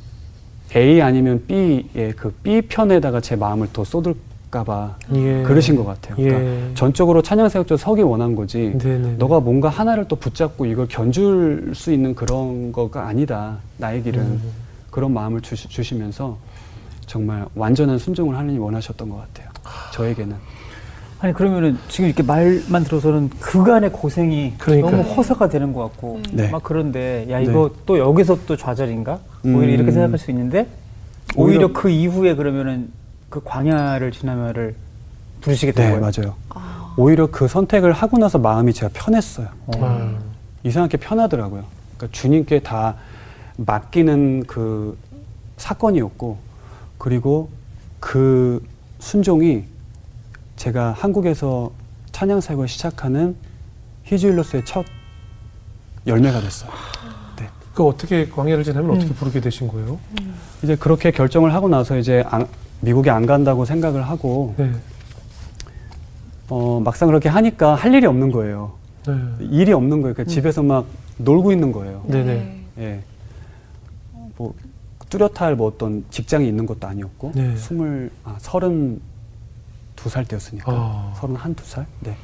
A 0.76 1.00
아니면 1.00 1.44
B의 1.46 2.12
그 2.16 2.33
B 2.42 2.62
편에다가 2.62 3.20
제 3.20 3.35
마음을 3.37 3.68
더 3.72 3.85
쏟을까봐 3.85 4.96
예. 5.14 5.42
그러신 5.42 5.76
것 5.76 5.85
같아요. 5.85 6.16
그러니까 6.16 6.40
예. 6.40 6.70
전적으로 6.74 7.22
찬양사역자 7.22 7.76
서기 7.76 8.02
원한 8.02 8.35
거지. 8.35 8.76
네네. 8.78 9.16
너가 9.16 9.40
뭔가 9.40 9.68
하나를 9.68 10.07
또 10.09 10.16
붙잡고 10.16 10.66
이걸 10.66 10.87
견줄 10.88 11.72
수 11.74 11.92
있는 11.92 12.14
그런 12.14 12.70
거가 12.72 13.07
아니다. 13.07 13.59
나의 13.78 14.02
길은 14.02 14.20
음. 14.20 14.52
그런 14.90 15.12
마음을 15.12 15.40
주시, 15.40 15.68
주시면서 15.68 16.38
정말 17.07 17.46
완전한 17.54 17.98
순종을 17.98 18.37
하나님이 18.37 18.59
원하셨던 18.59 19.09
것 19.09 19.16
같아요. 19.16 19.48
저에게는. 19.92 20.37
아니 21.20 21.33
그러면은 21.33 21.76
지금 21.88 22.07
이렇게 22.07 22.22
말만 22.22 22.85
들어서는 22.85 23.31
그간의 23.40 23.90
고생이 23.90 24.54
그러니까요. 24.59 24.90
너무 24.98 25.14
허사가 25.14 25.48
되는 25.48 25.72
것 25.72 25.83
같고 25.83 26.20
네. 26.33 26.48
막 26.48 26.62
그런데 26.62 27.26
야 27.28 27.38
네. 27.38 27.44
이거 27.44 27.70
또 27.87 27.98
여기서 27.98 28.38
또 28.46 28.57
좌절인가 28.57 29.18
오히려 29.44 29.59
음. 29.59 29.68
이렇게 29.70 29.90
생각할 29.90 30.16
수 30.18 30.31
있는데 30.31 30.68
오히려, 31.35 31.66
오히려- 31.66 31.72
그 31.72 31.90
이후에 31.90 32.35
그러면은 32.37 32.90
그 33.31 33.40
광야를 33.44 34.12
지나면을 34.12 34.76
부르시게 35.40 35.72
된 35.72 35.87
네, 35.92 35.98
거예요. 35.98 36.00
맞아요. 36.12 36.35
아, 36.50 36.94
오히려 36.96 37.26
그 37.26 37.48
선택을 37.48 37.92
하고 37.92 38.16
나서 38.18 38.38
마음이 38.38 38.72
제가 38.72 38.90
편했어요. 38.94 39.48
아. 39.78 40.14
이상하게 40.64 40.96
편하더라고요. 40.98 41.64
그러니까 41.96 42.16
주님께 42.16 42.61
다 42.61 42.94
맡기는 43.57 44.44
그 44.46 44.96
사건이었고, 45.59 46.38
그리고 46.96 47.50
그 48.00 48.64
순종이 48.98 49.64
제가 50.58 50.92
한국에서 50.92 51.70
찬양 52.12 52.40
사역을 52.40 52.66
시작하는 52.68 53.36
히즈일로스의 54.04 54.64
첫 54.64 54.84
열매가 56.06 56.40
됐어요. 56.40 56.70
네. 57.38 57.48
그 57.74 57.86
어떻게 57.86 58.28
광야를 58.28 58.64
지나면 58.64 58.90
음. 58.90 58.96
어떻게 58.96 59.14
부르게 59.14 59.40
되신 59.40 59.68
거예요? 59.68 59.98
이제 60.62 60.74
그렇게 60.76 61.12
결정을 61.12 61.54
하고 61.54 61.68
나서 61.68 61.96
이제 61.96 62.24
안- 62.26 62.48
미국에 62.80 63.08
안 63.10 63.24
간다고 63.26 63.64
생각을 63.64 64.02
하고 64.02 64.54
네. 64.58 64.72
어, 66.48 66.80
막상 66.80 67.06
그렇게 67.08 67.28
하니까 67.28 67.74
할 67.76 67.94
일이 67.94 68.06
없는 68.06 68.32
거예요. 68.32 68.72
네. 69.06 69.14
일이 69.50 69.72
없는 69.72 70.02
거예요. 70.02 70.14
그러니까 70.14 70.24
집에서 70.24 70.62
막 70.62 70.86
놀고 71.18 71.52
있는 71.52 71.70
거예요. 71.70 72.02
네네. 72.08 72.62
예. 72.78 73.00
뭐 74.36 74.54
뚜렷할 75.08 75.54
뭐 75.56 75.68
어떤 75.68 76.04
직장이 76.10 76.48
있는 76.48 76.66
것도 76.66 76.86
아니었고 76.88 77.32
네. 77.34 77.56
스물 77.56 78.10
아 78.24 78.36
서른 78.38 79.00
두 79.98 80.08
살 80.08 80.24
때였으니까 80.24 80.72
아. 80.72 81.12
서른 81.16 81.34
한 81.37 81.54
두 81.54 81.64
살. 81.64 81.87
네. 82.00 82.14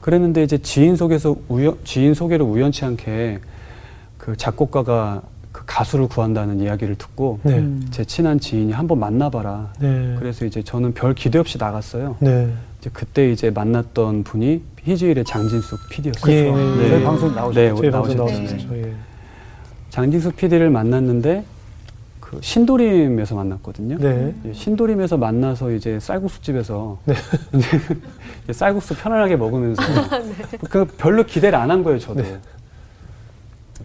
그랬는데 0.00 0.44
이제 0.44 0.58
지인 0.58 0.94
속에서 0.96 1.34
우연 1.48 1.78
지인 1.84 2.14
소개로 2.14 2.44
우연치 2.44 2.84
않게 2.84 3.40
그 4.18 4.36
작곡가가 4.36 5.22
그 5.50 5.62
가수를 5.66 6.06
구한다는 6.06 6.60
이야기를 6.60 6.96
듣고 6.96 7.40
네. 7.42 7.58
음. 7.58 7.86
제 7.90 8.04
친한 8.04 8.38
지인이 8.38 8.72
한번 8.72 9.00
만나봐라. 9.00 9.72
네. 9.80 10.14
그래서 10.18 10.44
이제 10.44 10.62
저는 10.62 10.94
별 10.94 11.14
기대 11.14 11.38
없이 11.38 11.58
나갔어요. 11.58 12.16
네. 12.20 12.52
이제 12.80 12.90
그때 12.92 13.30
이제 13.32 13.50
만났던 13.50 14.22
분이 14.22 14.62
희주일의 14.84 15.24
장진숙 15.24 15.78
PD였어요. 15.90 16.32
예, 16.32 16.44
그렇죠. 16.52 16.82
예. 16.84 16.88
저희 16.90 17.02
방송 17.04 17.34
나오셨죠. 17.34 17.60
네, 17.60 17.74
저희 17.80 17.90
방송 17.90 18.16
나오셨죠. 18.16 18.42
나오셨죠. 18.42 18.76
예. 18.78 18.92
장진숙 19.90 20.36
PD를 20.36 20.70
만났는데 20.70 21.44
그 22.26 22.40
신도림에서 22.42 23.36
만났거든요. 23.36 23.98
네. 23.98 24.34
신도림에서 24.52 25.16
만나서 25.16 25.70
이제 25.70 26.00
쌀국수 26.00 26.42
집에서 26.42 26.98
네. 27.04 27.14
쌀국수 28.52 28.96
편안하게 28.96 29.36
먹으면서 29.36 29.80
그 30.68 30.84
별로 30.98 31.22
기대를 31.24 31.56
안 31.56 31.70
한 31.70 31.84
거예요, 31.84 32.00
저도. 32.00 32.22
네. 32.22 32.38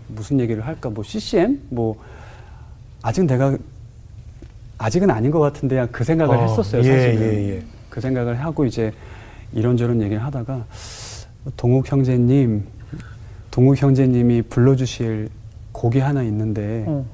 무슨 0.08 0.40
얘기를 0.40 0.66
할까? 0.66 0.90
뭐 0.90 1.04
CCM? 1.04 1.60
뭐 1.70 1.98
아직 3.04 3.26
내가 3.26 3.56
아직은 4.80 5.12
아닌 5.12 5.30
것 5.30 5.40
같은데 5.40 5.76
그냥 5.76 5.90
그 5.92 6.04
생각을 6.04 6.36
어, 6.38 6.42
했었어요, 6.42 6.82
예, 6.82 6.84
사실은. 6.86 7.22
예, 7.22 7.50
예. 7.58 7.64
그 7.92 8.02
생각을 8.02 8.44
하고 8.44 8.66
이제 8.66 8.92
이런저런 9.54 10.02
얘기를 10.02 10.24
하다가 10.24 10.66
동욱 11.58 11.92
형제님, 11.92 12.66
동욱 13.52 13.80
형제님이 13.80 14.42
불러주실 14.44 15.30
곡이 15.74 16.00
하나 16.00 16.24
있는데 16.24 16.86
어. 16.88 17.06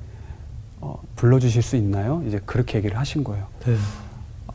어, 0.81 1.01
불러주실 1.15 1.61
수 1.61 1.75
있나요? 1.75 2.23
이제 2.27 2.39
그렇게 2.45 2.77
얘기를 2.77 2.97
하신 2.97 3.23
거예요. 3.23 3.45
네. 3.65 3.75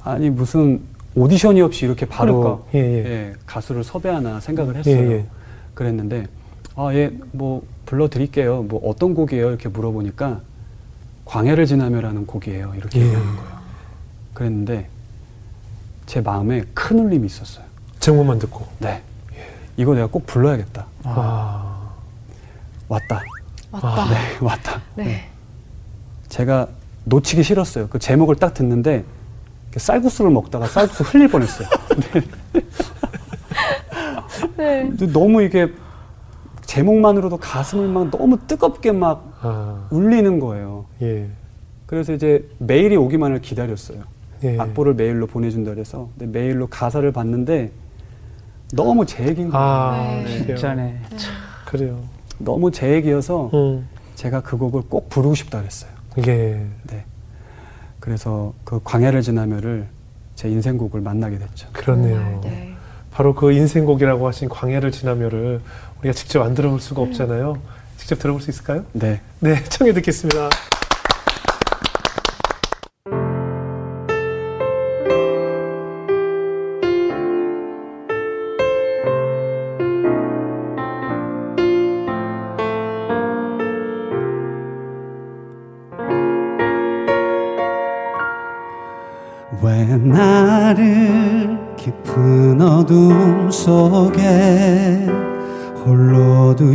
아니 0.05 0.31
무슨 0.31 0.83
오디션이 1.15 1.61
없이 1.61 1.85
이렇게 1.85 2.07
바로 2.07 2.41
그러니까. 2.41 2.65
예, 2.75 2.79
예. 2.79 3.05
예, 3.11 3.33
가수를 3.47 3.85
섭외하나 3.85 4.41
생각을 4.41 4.77
했어요. 4.77 4.95
예, 4.97 5.11
예. 5.13 5.27
그랬는데 5.75 6.27
아, 6.75 6.93
예, 6.95 7.11
뭐 7.33 7.63
불러드릴게요. 7.87 8.63
뭐 8.63 8.81
어떤 8.89 9.15
곡이에요? 9.15 9.49
이렇게 9.49 9.69
물어보니까 9.69 10.41
광해를 11.25 11.67
지나며라는 11.67 12.27
곡이에요. 12.27 12.75
이렇게 12.77 13.01
예. 13.01 13.05
얘기하는 13.05 13.37
거예요. 13.37 13.53
그랬는데 14.35 14.89
제 16.07 16.21
마음에 16.21 16.63
큰 16.75 16.99
울림이 16.99 17.27
있었어요. 17.27 17.65
제목만 18.01 18.39
듣고. 18.39 18.67
네, 18.79 19.03
이거 19.77 19.95
내가 19.95 20.07
꼭 20.07 20.27
불러야겠다. 20.27 20.87
아. 21.05 21.91
왔다. 22.89 23.23
맞다. 23.71 24.05
네, 24.11 24.39
왔다. 24.41 24.83
네. 24.97 25.29
제가 26.33 26.67
놓치기 27.05 27.43
싫었어요. 27.43 27.89
그 27.89 27.99
제목을 27.99 28.37
딱 28.37 28.55
듣는데 28.55 29.05
쌀국수를 29.77 30.31
먹다가 30.31 30.67
쌀국수 30.67 31.03
흘릴 31.05 31.29
뻔했어요. 31.29 31.69
네. 34.57 34.91
너무 35.13 35.43
이게 35.43 35.71
제목만으로도 36.65 37.37
가슴을 37.37 37.89
막 37.89 38.11
너무 38.11 38.39
뜨겁게 38.47 38.93
막 38.93 39.39
아. 39.43 39.87
울리는 39.91 40.41
거예요. 40.41 40.87
예. 41.03 41.29
그래서 41.85 42.15
이제 42.15 42.49
메일이 42.59 42.97
오기만을 42.97 43.43
기다렸어요. 43.43 44.03
예. 44.45 44.59
악보를 44.59 44.95
메일로 44.95 45.27
보내준다 45.27 45.73
그래서 45.73 46.09
근데 46.17 46.39
메일로 46.39 46.69
가사를 46.69 47.13
봤는데 47.13 47.73
너무 48.73 49.05
제 49.05 49.29
얘기인 49.29 49.51
거예요. 49.51 49.65
아, 49.67 50.23
네. 50.25 50.47
진짜네. 50.47 50.99
그래요. 51.67 52.01
너무 52.39 52.71
제 52.71 52.95
얘기여서 52.95 53.51
음. 53.53 53.87
제가 54.15 54.41
그 54.41 54.57
곡을 54.57 54.85
꼭 54.89 55.11
부르고 55.11 55.35
싶다 55.35 55.59
그랬어요. 55.59 56.02
예. 56.27 56.67
네. 56.85 57.05
그래서 58.01 58.53
그 58.65 58.81
광야를 58.83 59.23
지나며를 59.23 59.87
제 60.35 60.49
인생곡을 60.49 61.01
만나게 61.01 61.39
됐죠. 61.39 61.69
그렇네요. 61.73 62.17
정말, 62.17 62.41
네. 62.43 62.75
바로 63.11 63.35
그 63.35 63.53
인생곡이라고 63.53 64.27
하신 64.27 64.49
광야를 64.49 64.91
지나며를 64.91 65.61
우리가 66.01 66.13
직접 66.15 66.43
안 66.43 66.55
들어볼 66.55 66.81
수가 66.81 67.03
없잖아요. 67.03 67.59
직접 67.97 68.19
들어볼 68.19 68.43
수 68.43 68.51
있을까요? 68.51 68.85
네. 68.93 69.21
네, 69.39 69.63
청해 69.65 69.93
듣겠습니다. 69.93 70.49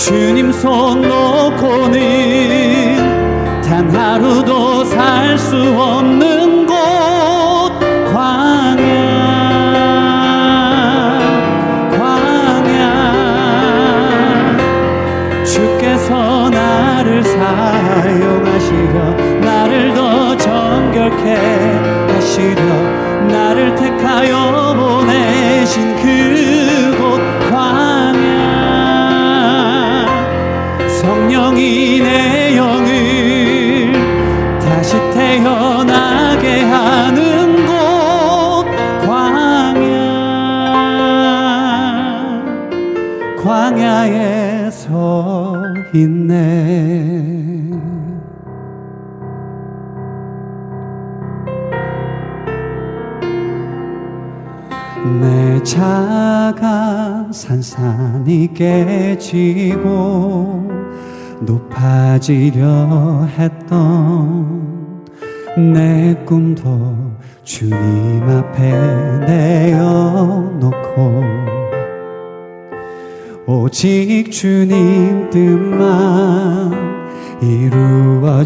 주님 0.00 0.50
손 0.50 1.02
놓고는 1.02 2.00
단 3.62 3.94
하루도 3.94 4.84
살 4.86 5.36
수 5.38 5.56
없는 5.56 6.66
곳 6.66 6.79
내 55.60 55.64
작은 55.64 57.32
산산이 57.34 58.54
깨지고 58.54 59.82
높아지려 61.42 63.28
했던 63.36 65.04
내 65.74 66.16
꿈도 66.24 67.12
주님 67.44 68.22
앞에 68.22 68.70
내어놓고 69.26 71.24
오직 73.46 74.30
주님 74.32 75.28
뜻만 75.28 76.72
이루어지기를 77.42 78.40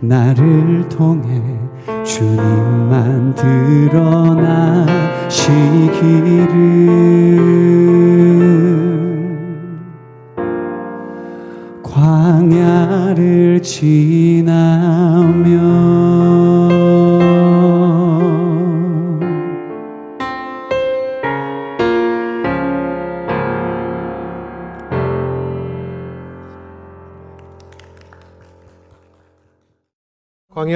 나를 0.00 0.88
통해 0.88 1.65
주님만 2.04 3.34
드러나시기를. 3.34 5.06
광야를 11.82 13.62
지나며 13.62 14.46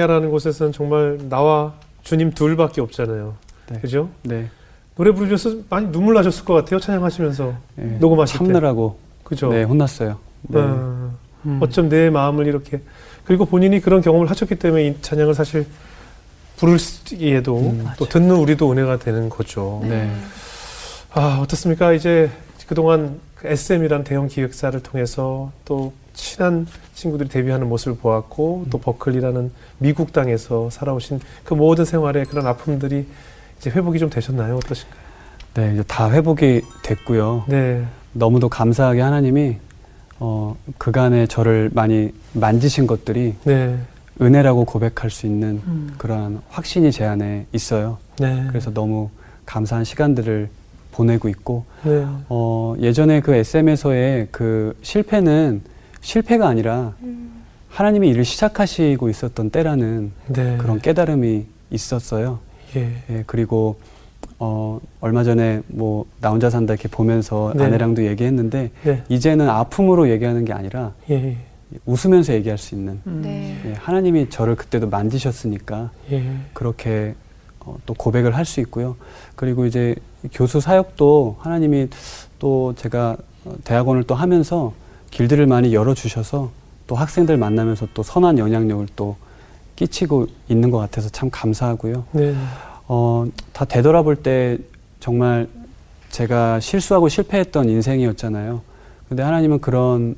광야라는 0.01 0.31
곳에서는 0.31 0.71
정말 0.71 1.19
나와 1.29 1.73
주님 2.03 2.31
둘밖에 2.31 2.81
없잖아요. 2.81 3.35
네. 3.69 3.79
그죠? 3.79 4.09
네, 4.23 4.49
노래 4.95 5.11
부르셔서 5.11 5.57
많이 5.69 5.91
눈물 5.91 6.15
나셨을 6.15 6.43
것 6.45 6.53
같아요. 6.55 6.79
찬양하시면서. 6.79 7.53
네. 7.75 7.97
녹음하실 7.99 8.39
때. 8.39 8.45
참느라고 8.45 8.97
그죠? 9.23 9.49
네 9.49 9.63
혼났어요. 9.63 10.17
네. 10.43 10.59
어, 10.59 11.11
어쩜 11.61 11.89
내 11.89 12.09
마음을 12.09 12.47
이렇게 12.47 12.81
그리고 13.23 13.45
본인이 13.45 13.79
그런 13.79 14.01
경험을 14.01 14.29
하셨기 14.29 14.55
때문에 14.55 14.87
이 14.87 15.01
찬양을 15.01 15.33
사실 15.33 15.65
부르기에도 16.57 17.57
음, 17.57 17.87
또 17.97 18.05
듣는 18.05 18.35
우리도 18.35 18.71
은혜가 18.71 18.97
되는 18.97 19.29
거죠. 19.29 19.81
네. 19.83 20.11
아 21.13 21.39
어떻습니까? 21.41 21.93
이제 21.93 22.29
그동안 22.67 23.19
그 23.35 23.47
SM이란 23.47 24.03
대형 24.03 24.27
기획사를 24.27 24.81
통해서 24.81 25.51
또 25.65 25.93
친한 26.13 26.67
친구들이 26.93 27.29
데뷔하는 27.29 27.67
모습을 27.69 27.97
보았고 27.97 28.67
또 28.69 28.77
버클리라는 28.77 29.51
미국 29.77 30.13
땅에서 30.13 30.69
살아오신 30.69 31.19
그 31.43 31.53
모든 31.53 31.85
생활의 31.85 32.25
그런 32.25 32.47
아픔들이 32.47 33.05
이제 33.57 33.69
회복이 33.69 33.99
좀 33.99 34.09
되셨나요? 34.09 34.55
어떠신가요? 34.57 35.01
네, 35.53 35.73
이제 35.73 35.83
다 35.83 36.09
회복이 36.11 36.61
됐고요. 36.83 37.45
네, 37.47 37.85
너무도 38.13 38.49
감사하게 38.49 39.01
하나님이 39.01 39.57
어, 40.19 40.55
그간에 40.77 41.25
저를 41.27 41.69
많이 41.73 42.13
만지신 42.33 42.87
것들이 42.87 43.35
네, 43.43 43.77
은혜라고 44.21 44.65
고백할 44.65 45.09
수 45.09 45.25
있는 45.25 45.61
음. 45.65 45.93
그러한 45.97 46.41
확신이 46.49 46.91
제 46.91 47.05
안에 47.05 47.47
있어요. 47.53 47.97
네. 48.19 48.45
그래서 48.49 48.71
너무 48.71 49.09
감사한 49.45 49.83
시간들을 49.83 50.49
보내고 50.91 51.27
있고 51.29 51.65
네, 51.83 52.05
어, 52.29 52.75
예전에 52.79 53.21
그 53.21 53.33
SM에서의 53.33 54.27
그 54.31 54.77
실패는 54.81 55.61
실패가 56.01 56.47
아니라 56.47 56.93
음. 57.03 57.41
하나님이 57.69 58.09
일을 58.09 58.25
시작하시고 58.25 59.09
있었던 59.09 59.49
때라는 59.49 60.11
네. 60.27 60.57
그런 60.57 60.79
깨달음이 60.79 61.45
있었어요. 61.69 62.39
예, 62.75 62.91
예, 63.09 63.23
그리고 63.27 63.77
어, 64.39 64.79
얼마 64.99 65.23
전에 65.23 65.61
뭐 65.67 66.05
나 66.19 66.29
혼자 66.29 66.49
산다 66.49 66.73
이렇게 66.73 66.87
보면서 66.87 67.53
네. 67.55 67.63
아내랑도 67.65 68.05
얘기했는데 68.05 68.71
네, 68.83 69.03
이제는 69.09 69.49
아픔으로 69.49 70.09
얘기하는 70.09 70.45
게 70.45 70.53
아니라 70.53 70.93
예, 71.09 71.37
웃으면서 71.85 72.33
얘기할 72.33 72.57
수 72.57 72.75
있는 72.75 72.99
음. 73.07 73.21
네. 73.23 73.57
예, 73.65 73.73
하나님이 73.73 74.29
저를 74.29 74.55
그때도 74.55 74.89
만지셨으니까 74.89 75.91
예, 76.11 76.23
그렇게 76.53 77.15
어, 77.61 77.77
또 77.85 77.93
고백을 77.93 78.35
할 78.35 78.45
수 78.45 78.59
있고요. 78.61 78.95
그리고 79.35 79.65
이제 79.65 79.95
교수 80.33 80.59
사역도 80.59 81.37
하나님이 81.39 81.87
또 82.39 82.73
제가 82.75 83.15
어, 83.45 83.55
대학원을 83.63 84.03
또 84.03 84.15
하면서 84.15 84.73
길들을 85.11 85.45
많이 85.45 85.73
열어주셔서 85.73 86.51
또 86.87 86.95
학생들 86.95 87.37
만나면서 87.37 87.87
또 87.93 88.03
선한 88.03 88.37
영향력을 88.37 88.87
또 88.95 89.17
끼치고 89.75 90.27
있는 90.49 90.71
것 90.71 90.77
같아서 90.79 91.09
참 91.09 91.29
감사하고요. 91.29 92.05
네, 92.11 92.35
어, 92.87 93.25
다 93.53 93.65
되돌아볼 93.65 94.17
때 94.17 94.57
정말 94.99 95.47
제가 96.09 96.59
실수하고 96.59 97.07
실패했던 97.09 97.69
인생이었잖아요. 97.69 98.61
근데 99.07 99.23
하나님은 99.23 99.61
그런 99.61 100.15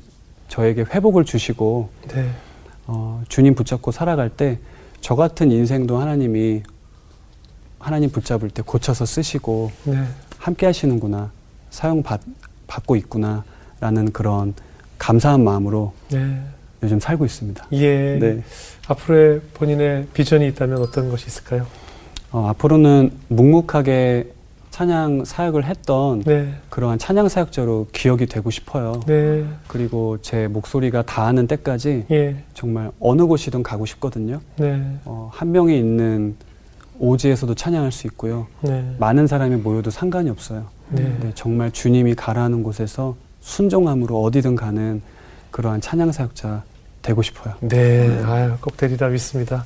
저에게 0.48 0.82
회복을 0.82 1.24
주시고 1.24 1.90
네, 2.08 2.30
어, 2.86 3.22
주님 3.28 3.54
붙잡고 3.54 3.92
살아갈 3.92 4.30
때 4.30 4.58
저 5.04 5.16
같은 5.16 5.52
인생도 5.52 5.98
하나님이 5.98 6.62
하나님 7.78 8.08
붙잡을 8.08 8.48
때 8.48 8.62
고쳐서 8.62 9.04
쓰시고 9.04 9.70
네. 9.84 10.02
함께 10.38 10.64
하시는구나 10.64 11.30
사용 11.68 12.02
받, 12.02 12.22
받고 12.66 12.96
있구나라는 12.96 14.12
그런 14.14 14.54
감사한 15.04 15.44
마음으로 15.44 15.92
네. 16.10 16.40
요즘 16.82 16.98
살고 16.98 17.26
있습니다. 17.26 17.66
예. 17.72 18.18
네. 18.18 18.42
앞으로의 18.88 19.42
본인의 19.52 20.06
비전이 20.14 20.48
있다면 20.48 20.78
어떤 20.78 21.10
것이 21.10 21.26
있을까요? 21.26 21.66
어, 22.32 22.46
앞으로는 22.48 23.10
묵묵하게 23.28 24.32
찬양 24.70 25.26
사역을 25.26 25.66
했던 25.66 26.22
네. 26.22 26.54
그러한 26.70 26.98
찬양 26.98 27.28
사역자로 27.28 27.88
기억이 27.92 28.24
되고 28.24 28.50
싶어요. 28.50 29.00
네. 29.06 29.44
그리고 29.68 30.16
제 30.22 30.48
목소리가 30.48 31.02
닿는 31.02 31.48
때까지 31.48 32.06
예. 32.10 32.36
정말 32.54 32.90
어느 32.98 33.26
곳이든 33.26 33.62
가고 33.62 33.84
싶거든요. 33.84 34.40
네. 34.56 34.82
어, 35.04 35.28
한 35.34 35.52
명이 35.52 35.78
있는 35.78 36.34
오지에서도 36.98 37.54
찬양할 37.54 37.92
수 37.92 38.06
있고요. 38.06 38.46
네. 38.62 38.94
많은 38.98 39.26
사람이 39.26 39.56
모여도 39.56 39.90
상관이 39.90 40.30
없어요. 40.30 40.64
네. 40.88 41.02
네, 41.20 41.32
정말 41.34 41.70
주님이 41.70 42.14
가라는 42.14 42.62
곳에서 42.62 43.16
순종함으로 43.44 44.22
어디든 44.22 44.56
가는 44.56 45.02
그러한 45.50 45.80
찬양 45.80 46.10
사역자 46.10 46.62
되고 47.02 47.22
싶어요. 47.22 47.54
네. 47.60 48.20
아유, 48.24 48.54
꼭 48.60 48.76
되리라 48.76 49.08
믿습니다. 49.08 49.64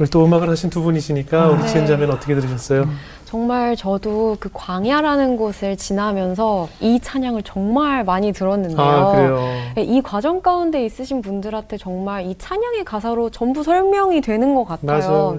오늘 0.00 0.10
또 0.10 0.24
음악을 0.24 0.48
하신 0.48 0.70
두 0.70 0.82
분이시니까 0.82 1.48
우리 1.48 1.60
네. 1.62 1.68
지은자매는 1.68 2.14
어떻게 2.14 2.34
들으셨어요? 2.34 2.88
정말 3.26 3.76
저도 3.76 4.38
그 4.40 4.48
광야라는 4.52 5.36
곳을 5.36 5.76
지나면서 5.76 6.68
이 6.80 6.98
찬양을 6.98 7.42
정말 7.42 8.02
많이 8.02 8.32
들었는데요. 8.32 8.80
아, 8.80 9.12
그래요. 9.12 9.38
네, 9.74 9.82
이 9.82 10.00
과정 10.00 10.40
가운데 10.40 10.82
있으신 10.86 11.20
분들한테 11.20 11.76
정말 11.76 12.24
이 12.24 12.34
찬양의 12.38 12.84
가사로 12.84 13.28
전부 13.28 13.62
설명이 13.62 14.22
되는 14.22 14.54
것 14.54 14.64
같아요. 14.64 14.98
맞아요. 14.98 15.36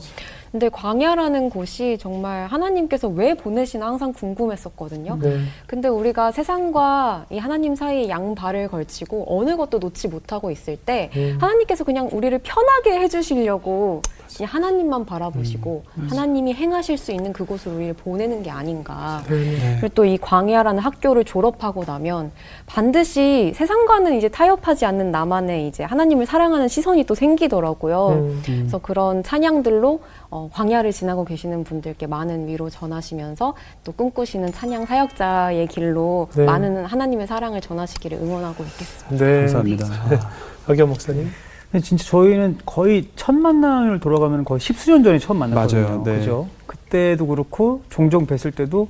근데 0.51 0.69
광야라는 0.69 1.49
곳이 1.49 1.97
정말 1.99 2.47
하나님께서 2.47 3.07
왜 3.07 3.33
보내시나 3.35 3.85
항상 3.87 4.11
궁금했었거든요. 4.13 5.17
네. 5.21 5.39
근데 5.67 5.87
우리가 5.87 6.31
세상과 6.31 7.27
이 7.29 7.37
하나님 7.37 7.75
사이에 7.75 8.09
양발을 8.09 8.67
걸치고 8.67 9.25
어느 9.29 9.55
것도 9.55 9.79
놓지 9.79 10.07
못하고 10.09 10.51
있을 10.51 10.75
때 10.77 11.09
음. 11.15 11.37
하나님께서 11.39 11.83
그냥 11.83 12.09
우리를 12.11 12.37
편하게 12.39 12.99
해주시려고 12.99 14.01
이 14.39 14.43
하나님만 14.43 15.05
바라보시고 15.05 15.83
하나님이 16.09 16.53
행하실 16.53 16.97
수 16.97 17.11
있는 17.11 17.33
그곳으로 17.33 17.75
우리를 17.75 17.93
보내는 17.93 18.43
게 18.43 18.49
아닌가. 18.51 19.23
네. 19.27 19.35
네. 19.35 19.77
그리고 19.79 19.93
또 19.95 20.09
이 20.09 20.17
광야라는 20.17 20.81
학교를 20.81 21.23
졸업하고 21.23 21.83
나면 21.85 22.31
반드시 22.65 23.51
세상과는 23.55 24.15
이제 24.17 24.27
타협하지 24.27 24.85
않는 24.85 25.11
나만의 25.11 25.67
이제 25.67 25.83
하나님을 25.83 26.25
사랑하는 26.25 26.67
시선이 26.67 27.03
또 27.03 27.13
생기더라고요. 27.15 28.07
음. 28.09 28.41
그래서 28.45 28.79
그런 28.79 29.21
찬양들로 29.23 29.99
어, 30.31 30.47
광야를 30.53 30.91
지나고 30.91 31.25
계시는 31.25 31.63
분들께 31.63 32.05
많은 32.05 32.47
위로 32.47 32.69
전하시면서 32.69 33.55
또 33.83 33.91
꿈꾸시는 33.91 34.51
찬양 34.51 34.85
사역자의 34.85 35.67
길로 35.67 36.27
네. 36.35 36.45
많은 36.45 36.85
하나님의 36.85 37.25
사랑을 37.25 37.61
전하시기를 37.61 38.17
응원하고 38.19 38.63
있겠습니다. 38.63 39.25
네. 39.25 39.39
감사합니다. 39.41 39.85
아, 39.87 40.29
박영 40.67 40.87
목사님. 40.89 41.29
근데 41.71 41.83
진짜 41.83 42.03
저희는 42.05 42.59
거의 42.65 43.07
첫 43.15 43.33
만남을 43.33 43.99
돌아가면 43.99 44.43
거의 44.43 44.59
십수년 44.59 45.03
전에 45.03 45.17
처음 45.17 45.39
만났거든요. 45.39 45.81
맞아요. 45.87 46.03
네. 46.03 46.17
그죠? 46.19 46.47
그때도 46.67 47.25
그렇고 47.27 47.81
종종 47.89 48.27
뵀을 48.27 48.55
때도 48.55 48.87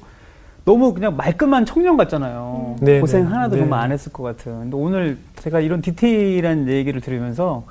너무 0.65 0.93
그냥 0.93 1.15
말끔한 1.15 1.65
청년 1.65 1.95
같잖아요. 1.95 2.75
음. 2.79 2.85
네, 2.85 2.99
고생 2.99 3.23
네. 3.23 3.29
하나도 3.29 3.55
네. 3.55 3.61
정말 3.61 3.79
안 3.79 3.91
했을 3.93 4.11
것 4.11 4.23
같은. 4.23 4.59
근데 4.59 4.75
오늘 4.75 5.17
제가 5.37 5.61
이런 5.61 5.81
디테일한 5.81 6.67
얘기를 6.67 6.99
들으면서 6.99 7.63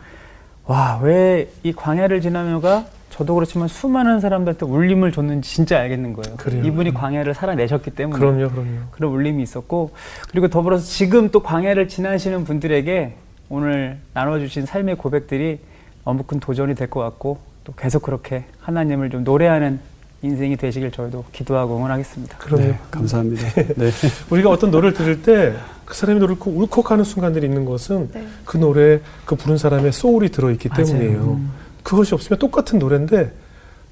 와, 0.67 0.99
왜 1.03 1.51
이 1.63 1.73
광야를 1.73 2.21
지나며가 2.23 2.85
저도 3.11 3.35
그렇지만 3.35 3.69
수많은 3.69 4.21
사람들한테 4.21 4.67
울림을 4.67 5.13
줬는지 5.13 5.51
진짜 5.55 5.79
알겠는 5.81 6.13
거예요. 6.13 6.37
그래요. 6.37 6.63
이분이 6.65 6.95
광야를 6.95 7.35
살아내셨기 7.35 7.91
때문에. 7.93 8.19
그럼요, 8.19 8.49
그럼요. 8.51 8.69
그런 8.91 9.13
울림이 9.13 9.43
있었고 9.43 9.91
그리고 10.31 10.49
더불어서 10.49 10.85
지금 10.85 11.31
또 11.31 11.41
광야를 11.41 11.89
지나시는 11.89 12.45
분들에게 12.45 13.15
오늘 13.49 13.99
나눠주신 14.15 14.67
삶의 14.67 14.97
고백들이 14.97 15.59
너무 16.05 16.23
큰 16.23 16.39
도전이 16.41 16.75
될 16.75 16.89
것 16.89 17.01
같고 17.01 17.39
또 17.65 17.73
계속 17.75 18.03
그렇게 18.03 18.45
하나님을 18.61 19.11
좀 19.11 19.25
노래하는 19.25 19.81
인생이 20.23 20.57
되시길 20.57 20.91
저희도 20.91 21.25
기도하고 21.33 21.77
응원하겠습니다. 21.77 22.39
그럼요. 22.39 22.63
네, 22.65 22.79
감사합니다. 22.91 23.43
네. 23.77 23.91
우리가 24.31 24.51
어떤 24.51 24.71
노래를 24.71 24.95
들을 24.95 25.23
때 25.23 25.55
그 25.89 25.95
사람이 25.95 26.21
노래를 26.21 26.39
꼭 26.39 26.55
울컥하는 26.59 27.03
순간들이 27.03 27.47
있는 27.47 27.65
것은 27.65 28.11
네. 28.13 28.27
그 28.45 28.59
노래에 28.59 29.01
그 29.25 29.37
부른 29.37 29.57
사람의 29.57 29.91
소울이 29.93 30.29
들어있기 30.29 30.69
맞아요. 30.69 30.85
때문이에요. 30.85 31.19
음. 31.23 31.51
그것이 31.89 32.15
없으면 32.15 32.39
똑같은 32.39 32.79
노래인데 32.79 33.33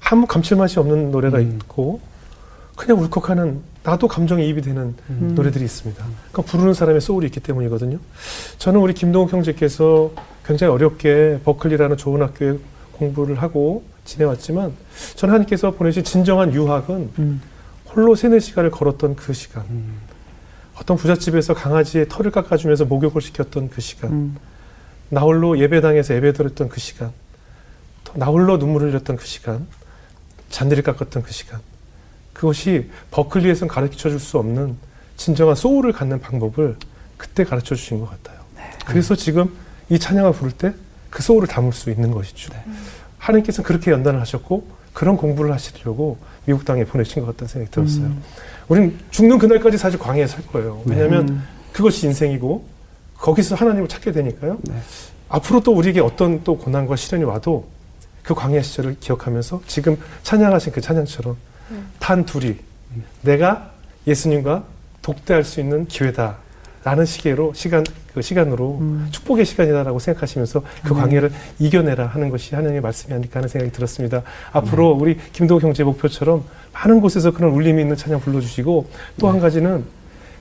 아무 0.01 0.27
감칠맛이 0.27 0.77
없는 0.77 1.09
노래가 1.09 1.39
음. 1.39 1.57
있고 1.63 1.99
그냥 2.75 3.01
울컥하는 3.01 3.59
나도 3.81 4.07
감정이 4.07 4.47
입이 4.47 4.61
되는 4.61 4.93
음. 5.09 5.33
노래들이 5.33 5.65
있습니다. 5.65 6.05
그러니까 6.31 6.41
부르는 6.43 6.75
사람의 6.75 7.01
소울이 7.01 7.25
있기 7.25 7.39
때문이거든요. 7.39 7.97
저는 8.59 8.79
우리 8.81 8.93
김동욱 8.93 9.33
형제께서 9.33 10.11
굉장히 10.45 10.73
어렵게 10.73 11.39
버클리라는 11.43 11.97
좋은 11.97 12.21
학교에 12.21 12.59
공부를 12.91 13.41
하고 13.41 13.83
지내왔지만 14.05 14.73
저는 15.15 15.33
하나님께서 15.33 15.71
보내신 15.71 16.03
진정한 16.03 16.53
유학은 16.53 17.09
음. 17.17 17.41
홀로 17.87 18.13
세네 18.13 18.39
시간을 18.39 18.69
걸었던 18.69 19.15
그 19.15 19.33
시간. 19.33 19.63
음. 19.71 19.97
어떤 20.79 20.97
부잣집에서 20.97 21.55
강아지의 21.55 22.09
털을 22.09 22.29
깎아주면서 22.29 22.85
목욕을 22.85 23.23
시켰던 23.23 23.71
그 23.71 23.81
시간. 23.81 24.11
음. 24.11 24.37
나홀로 25.09 25.57
예배당에서 25.57 26.13
예배 26.13 26.33
드렸던 26.33 26.69
그 26.69 26.79
시간. 26.79 27.11
또 28.17 28.19
나홀로 28.19 28.57
눈물을 28.57 28.89
흘렸던 28.89 29.15
그 29.15 29.25
시간. 29.25 29.65
잔디를 30.49 30.83
깎았던 30.83 31.23
그 31.23 31.31
시간. 31.31 31.59
그것이 32.33 32.89
버클리에선 33.11 33.67
가르쳐 33.67 34.09
줄 34.09 34.19
수 34.19 34.37
없는 34.37 34.75
진정한 35.17 35.55
소울을 35.55 35.91
갖는 35.93 36.19
방법을 36.21 36.75
그때 37.17 37.43
가르쳐 37.43 37.75
주신 37.75 37.99
것 37.99 38.09
같아요. 38.09 38.39
그래서 38.85 39.15
지금 39.15 39.55
이 39.89 39.97
찬양을 39.99 40.33
부를 40.33 40.51
때 40.51 40.73
그 41.09 41.23
소울을 41.23 41.47
담을 41.47 41.71
수 41.73 41.89
있는 41.89 42.11
것이죠. 42.11 42.53
하나님께서는 43.17 43.65
그렇게 43.65 43.91
연단을 43.91 44.19
하셨고 44.21 44.67
그런 44.93 45.15
공부를 45.17 45.51
하시려고 45.53 46.17
미국 46.45 46.65
땅에 46.65 46.83
보내신 46.83 47.21
것 47.21 47.27
같다는 47.27 47.47
생각이 47.47 47.71
들었어요. 47.71 48.05
음. 48.05 48.23
우리는 48.67 48.99
죽는 49.09 49.37
그날까지 49.37 49.77
사실 49.77 49.97
광야에 49.97 50.27
살 50.27 50.45
거예요. 50.47 50.81
왜냐하면 50.85 51.29
음. 51.29 51.43
그것이 51.71 52.05
인생이고 52.07 52.65
거기서 53.17 53.55
하나님을 53.55 53.87
찾게 53.87 54.11
되니까요. 54.11 54.57
네. 54.63 54.75
앞으로 55.29 55.61
또 55.61 55.73
우리에게 55.73 56.01
어떤 56.01 56.43
또 56.43 56.57
고난과 56.57 56.95
시련이 56.95 57.23
와도 57.23 57.67
그 58.27 58.35
광야 58.35 58.61
시절을 58.61 58.97
기억하면서 58.99 59.61
지금 59.67 59.97
찬양하신 60.23 60.73
그 60.73 60.81
찬양처럼 60.81 61.37
탄 61.97 62.25
둘이 62.25 62.57
내가 63.21 63.71
예수님과 64.05 64.65
독대할 65.01 65.45
수 65.45 65.61
있는 65.61 65.87
기회다. 65.87 66.35
라는 66.83 67.05
시계로 67.05 67.53
시간 67.53 67.83
그 68.13 68.21
시간으로 68.21 68.77
음. 68.79 69.07
축복의 69.11 69.45
시간이다라고 69.45 69.99
생각하시면서 69.99 70.61
그 70.83 70.93
네. 70.93 70.99
광야를 70.99 71.31
이겨내라 71.59 72.05
하는 72.07 72.29
것이 72.29 72.55
하나님의 72.55 72.81
말씀이 72.81 73.13
아닐까 73.13 73.39
하는 73.39 73.49
생각이 73.49 73.73
들었습니다. 73.73 74.23
앞으로 74.53 74.91
우리 74.91 75.17
김도욱 75.33 75.63
형제 75.63 75.83
목표처럼 75.83 76.45
많은 76.71 77.01
곳에서 77.01 77.31
그런 77.31 77.51
울림이 77.51 77.81
있는 77.81 77.97
찬양 77.97 78.21
불러주시고 78.21 78.89
또한 79.19 79.39
가지는 79.39 79.83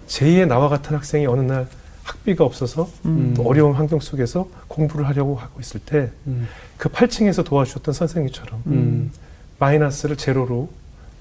제2의 0.07 0.47
나와 0.47 0.69
같은 0.69 0.95
학생이 0.95 1.27
어느 1.27 1.41
날 1.41 1.67
학비가 2.07 2.45
없어서 2.45 2.89
음. 3.05 3.35
또 3.37 3.43
어려운 3.47 3.75
환경 3.75 3.99
속에서 3.99 4.49
공부를 4.69 5.07
하려고 5.09 5.35
하고 5.35 5.61
있을 5.61 5.81
때그 5.81 6.13
음. 6.29 6.47
8층에서 6.79 7.45
도와주셨던 7.45 7.93
선생님처럼 7.93 8.63
음. 8.67 9.11
마이너스를 9.59 10.17
제로로 10.17 10.69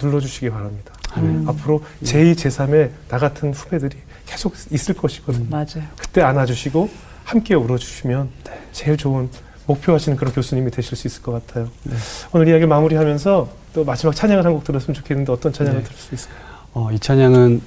눌러주시기 0.01 0.49
바랍니다. 0.51 0.93
음. 1.17 1.45
앞으로 1.47 1.81
제2, 2.03 2.35
제3의 2.35 2.91
나 3.09 3.17
같은 3.17 3.51
후배들이 3.53 3.97
계속 4.27 4.53
있을 4.71 4.93
것이거든요. 4.95 5.47
맞아요. 5.49 5.87
그때 5.97 6.21
안아주시고 6.21 6.89
함께 7.23 7.55
울어주시면 7.55 8.29
제일 8.71 8.97
좋은 8.97 9.29
목표하시는 9.65 10.15
그런 10.17 10.33
교수님이 10.33 10.69
되실 10.69 10.95
수 10.95 11.07
있을 11.07 11.23
것 11.23 11.31
같아요. 11.31 11.69
네. 11.83 11.95
오늘 12.33 12.47
이야기 12.49 12.65
마무리하면서 12.67 13.49
또 13.73 13.83
마지막 13.83 14.15
찬양을 14.15 14.45
한 14.45 14.53
곡 14.53 14.63
들었으면 14.63 14.93
좋겠는데 14.93 15.31
어떤 15.31 15.51
찬양을 15.51 15.79
네. 15.79 15.83
들을 15.83 15.97
수 15.97 16.13
있을까요? 16.13 16.39
어, 16.73 16.91
이 16.91 16.99
찬양은 16.99 17.61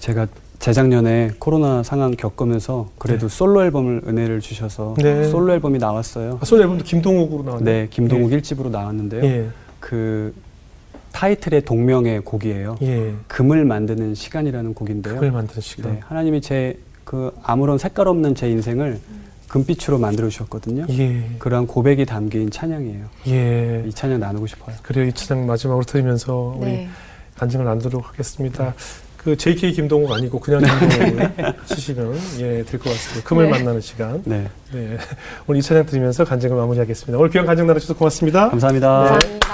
제가 0.00 0.26
재작년에 0.66 1.32
코로나 1.38 1.82
상황 1.82 2.10
겪으면서 2.12 2.90
그래도 2.98 3.28
솔로 3.28 3.62
앨범을 3.64 4.02
은혜를 4.06 4.40
주셔서 4.40 4.94
네. 4.98 5.24
솔로 5.24 5.52
앨범이 5.52 5.78
나왔어요. 5.78 6.38
아, 6.40 6.44
솔로 6.44 6.62
앨범도 6.62 6.84
김동욱으로 6.84 7.42
나왔네요. 7.44 7.64
네, 7.64 7.88
김동욱 7.90 8.32
일 8.32 8.42
1집으로 8.42 8.70
나왔는데요. 8.70 9.24
예. 9.24 9.48
그 9.80 10.34
타이틀의 11.12 11.62
동명의 11.62 12.20
곡이에요. 12.20 12.76
예. 12.82 13.14
금을 13.28 13.64
만드는 13.64 14.14
시간이라는 14.14 14.74
곡인데요. 14.74 15.14
그걸 15.14 15.30
만드는 15.30 15.60
시간. 15.60 15.92
네, 15.92 16.00
하나님이 16.04 16.40
제 16.40 16.76
그 17.06 17.32
아무런 17.44 17.78
색깔 17.78 18.08
없는 18.08 18.34
제 18.34 18.50
인생을 18.50 18.98
금빛으로 19.48 19.98
만들어 19.98 20.28
주셨거든요. 20.28 20.86
예. 20.90 21.22
그러한 21.38 21.68
고백이 21.68 22.04
담긴 22.04 22.50
찬양이에요. 22.50 23.04
예. 23.28 23.84
이 23.86 23.92
찬양 23.92 24.18
나누고 24.18 24.48
싶어요. 24.48 24.74
그래요. 24.82 25.06
이 25.06 25.12
찬양 25.12 25.46
마지막으로 25.46 25.84
들으면서 25.84 26.56
우리 26.58 26.66
네. 26.66 26.88
간증을 27.36 27.64
나누도록 27.64 28.08
하겠습니다. 28.08 28.74
그 29.26 29.36
JK 29.36 29.72
김동욱 29.72 30.12
아니고 30.12 30.38
그냥 30.38 30.60
김동욱을 30.62 31.32
치시면 31.66 32.14
예, 32.38 32.62
될 32.62 32.78
것 32.78 32.90
같습니다. 32.90 33.28
금을 33.28 33.46
네. 33.46 33.50
만나는 33.50 33.80
시간. 33.80 34.22
네, 34.24 34.48
네. 34.72 34.96
오늘 35.48 35.58
이 35.58 35.62
찬양 35.62 35.84
들으면서 35.86 36.24
간증을 36.24 36.56
마무리하겠습니다. 36.56 37.18
오늘 37.18 37.30
귀한 37.30 37.44
간증 37.44 37.66
나눠주셔서 37.66 37.98
고맙습니다. 37.98 38.50
감사합니다. 38.50 38.88
감사합니다. 39.18 39.50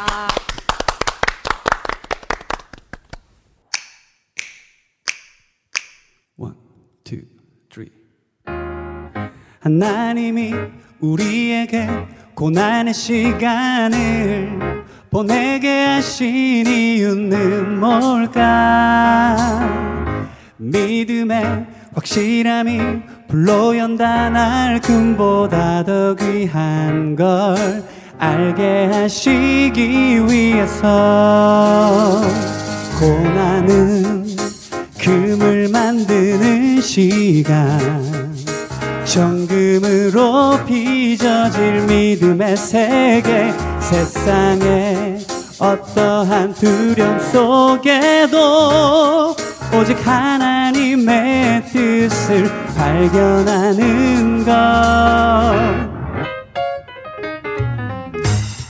One, 6.37 6.55
two, 7.05 7.23
three. 7.71 7.91
하나님이 9.61 10.53
우리에게 11.01 11.89
고난의 12.35 12.93
시간을 12.93 14.72
보내게 15.13 15.69
하신 15.69 16.67
이유는 16.67 17.79
뭘까? 17.79 19.37
믿음의 20.57 21.67
확실함이 21.95 22.81
불로 23.29 23.77
연다 23.77 24.31
날 24.31 24.81
금보다 24.81 25.85
더 25.85 26.15
귀한 26.15 27.15
걸 27.15 27.85
알게 28.19 28.89
하시기 28.91 30.25
위해서 30.31 32.23
고난은 32.99 34.25
금을 34.99 35.69
만드는 35.69 36.81
시간 36.81 38.33
정금으로 39.05 40.65
빚어질 40.65 41.83
믿음의 41.83 42.57
세계 42.57 43.53
세상에 43.93 45.19
어떠한 45.59 46.55
두려움 46.55 47.21
속에도 47.21 49.37
오직 49.79 50.07
하나님의 50.07 51.67
뜻을 51.67 52.51
발견하는 52.75 54.47
것 54.47 54.53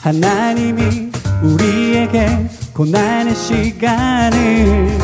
하나님이 0.03 1.13
우리에게 1.41 2.49
고난의 2.75 3.37
시간을 3.37 4.99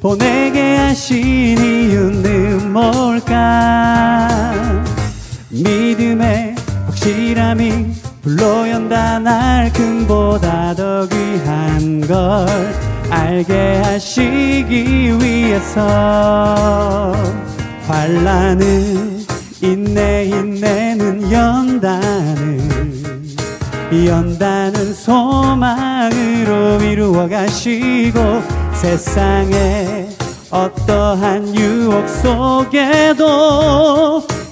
보내게 0.00 0.76
하신 0.76 1.58
이유는 1.58 2.72
뭘까? 2.72 4.28
믿음의 5.50 6.54
확실함이 6.86 8.03
불로 8.24 8.66
연다 8.66 9.18
날 9.18 9.70
금보다 9.74 10.74
더 10.74 11.06
귀한 11.08 12.00
걸 12.00 12.46
알게 13.10 13.82
하시기 13.84 15.18
위해서. 15.20 17.12
환란은 17.86 19.26
인내 19.60 20.24
인내는 20.24 21.30
연단을 21.30 22.60
연다는 24.06 24.94
소망으로 24.94 26.80
이루어 26.82 27.28
가시고 27.28 28.42
세상에 28.72 30.08
어떠한 30.50 31.54
유혹 31.54 32.08
속에도 32.08 33.14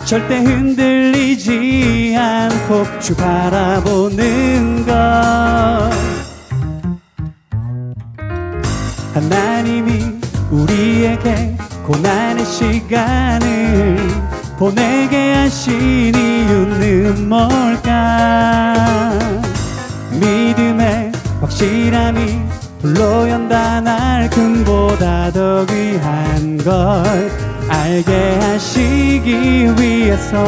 절대 0.05 0.39
흔들리지 0.39 2.15
않고 2.19 3.01
주 3.01 3.15
바라보는 3.17 4.85
것 4.85 4.93
하나님이 9.15 10.21
우리에게 10.51 11.57
고난의 11.87 12.45
시간을 12.45 13.97
보내게 14.59 15.35
하신 15.35 16.15
이유는 16.15 17.29
뭘까? 17.29 19.19
믿음의 20.13 21.13
확실함이 21.41 22.41
불로 22.81 23.27
날 23.81 24.29
금보다 24.31 25.31
더 25.33 25.67
귀한 25.67 26.59
걸 26.59 27.52
알게 27.69 28.39
하시기 28.41 29.75
위해서 29.79 30.43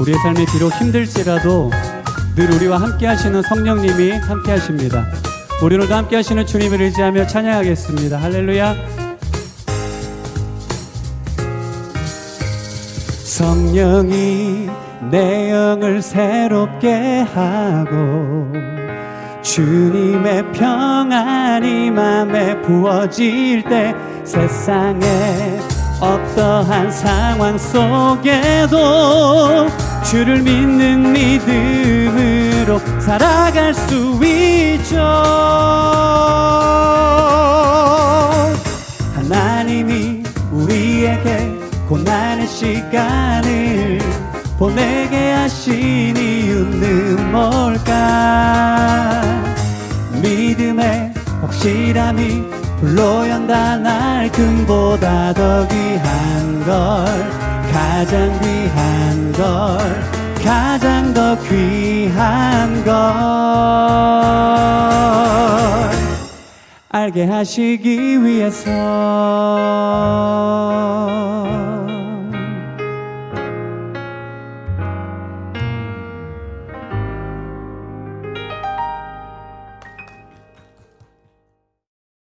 우리의 0.00 0.18
삶이 0.18 0.46
비록 0.46 0.72
힘들지라도 0.72 1.70
늘 2.34 2.50
우리와 2.52 2.80
함께 2.80 3.06
하시는 3.06 3.42
성령님이 3.42 4.12
함께 4.12 4.52
하십니다. 4.52 5.06
우리 5.62 5.74
오늘도 5.74 5.94
함께 5.94 6.16
하시는 6.16 6.46
주님을 6.46 6.80
의지하며 6.80 7.26
찬양하겠습니다. 7.26 8.16
할렐루야. 8.16 9.09
성령이 13.30 14.68
내 15.08 15.52
영을 15.52 16.02
새롭게 16.02 17.24
하고 17.32 18.52
주님의 19.40 20.50
평안이 20.50 21.92
맘에 21.92 22.60
부어질 22.62 23.62
때 23.62 23.94
세상에 24.24 25.60
어떠한 26.00 26.90
상황 26.90 27.56
속에도 27.56 28.76
주를 30.04 30.42
믿는 30.42 31.12
믿음으로 31.12 32.80
살아갈 33.00 33.72
수 33.72 34.18
있죠. 34.24 34.98
고난의 41.90 42.46
시간을 42.46 43.98
보내게 44.56 45.32
하신 45.32 46.16
이유는 46.16 47.32
뭘까? 47.32 49.22
믿음의 50.22 51.12
확실함이 51.40 52.44
불로 52.78 53.28
연다 53.28 53.76
날 53.78 54.30
금보다 54.30 55.32
더 55.34 55.66
귀한 55.66 56.64
걸 56.64 57.06
가장 57.72 58.38
귀한 58.40 59.32
걸 59.32 59.78
가장 60.44 61.12
더 61.12 61.36
귀한 61.42 62.84
걸 62.84 62.94
알게 66.88 67.24
하시기 67.24 68.24
위해서 68.24 68.70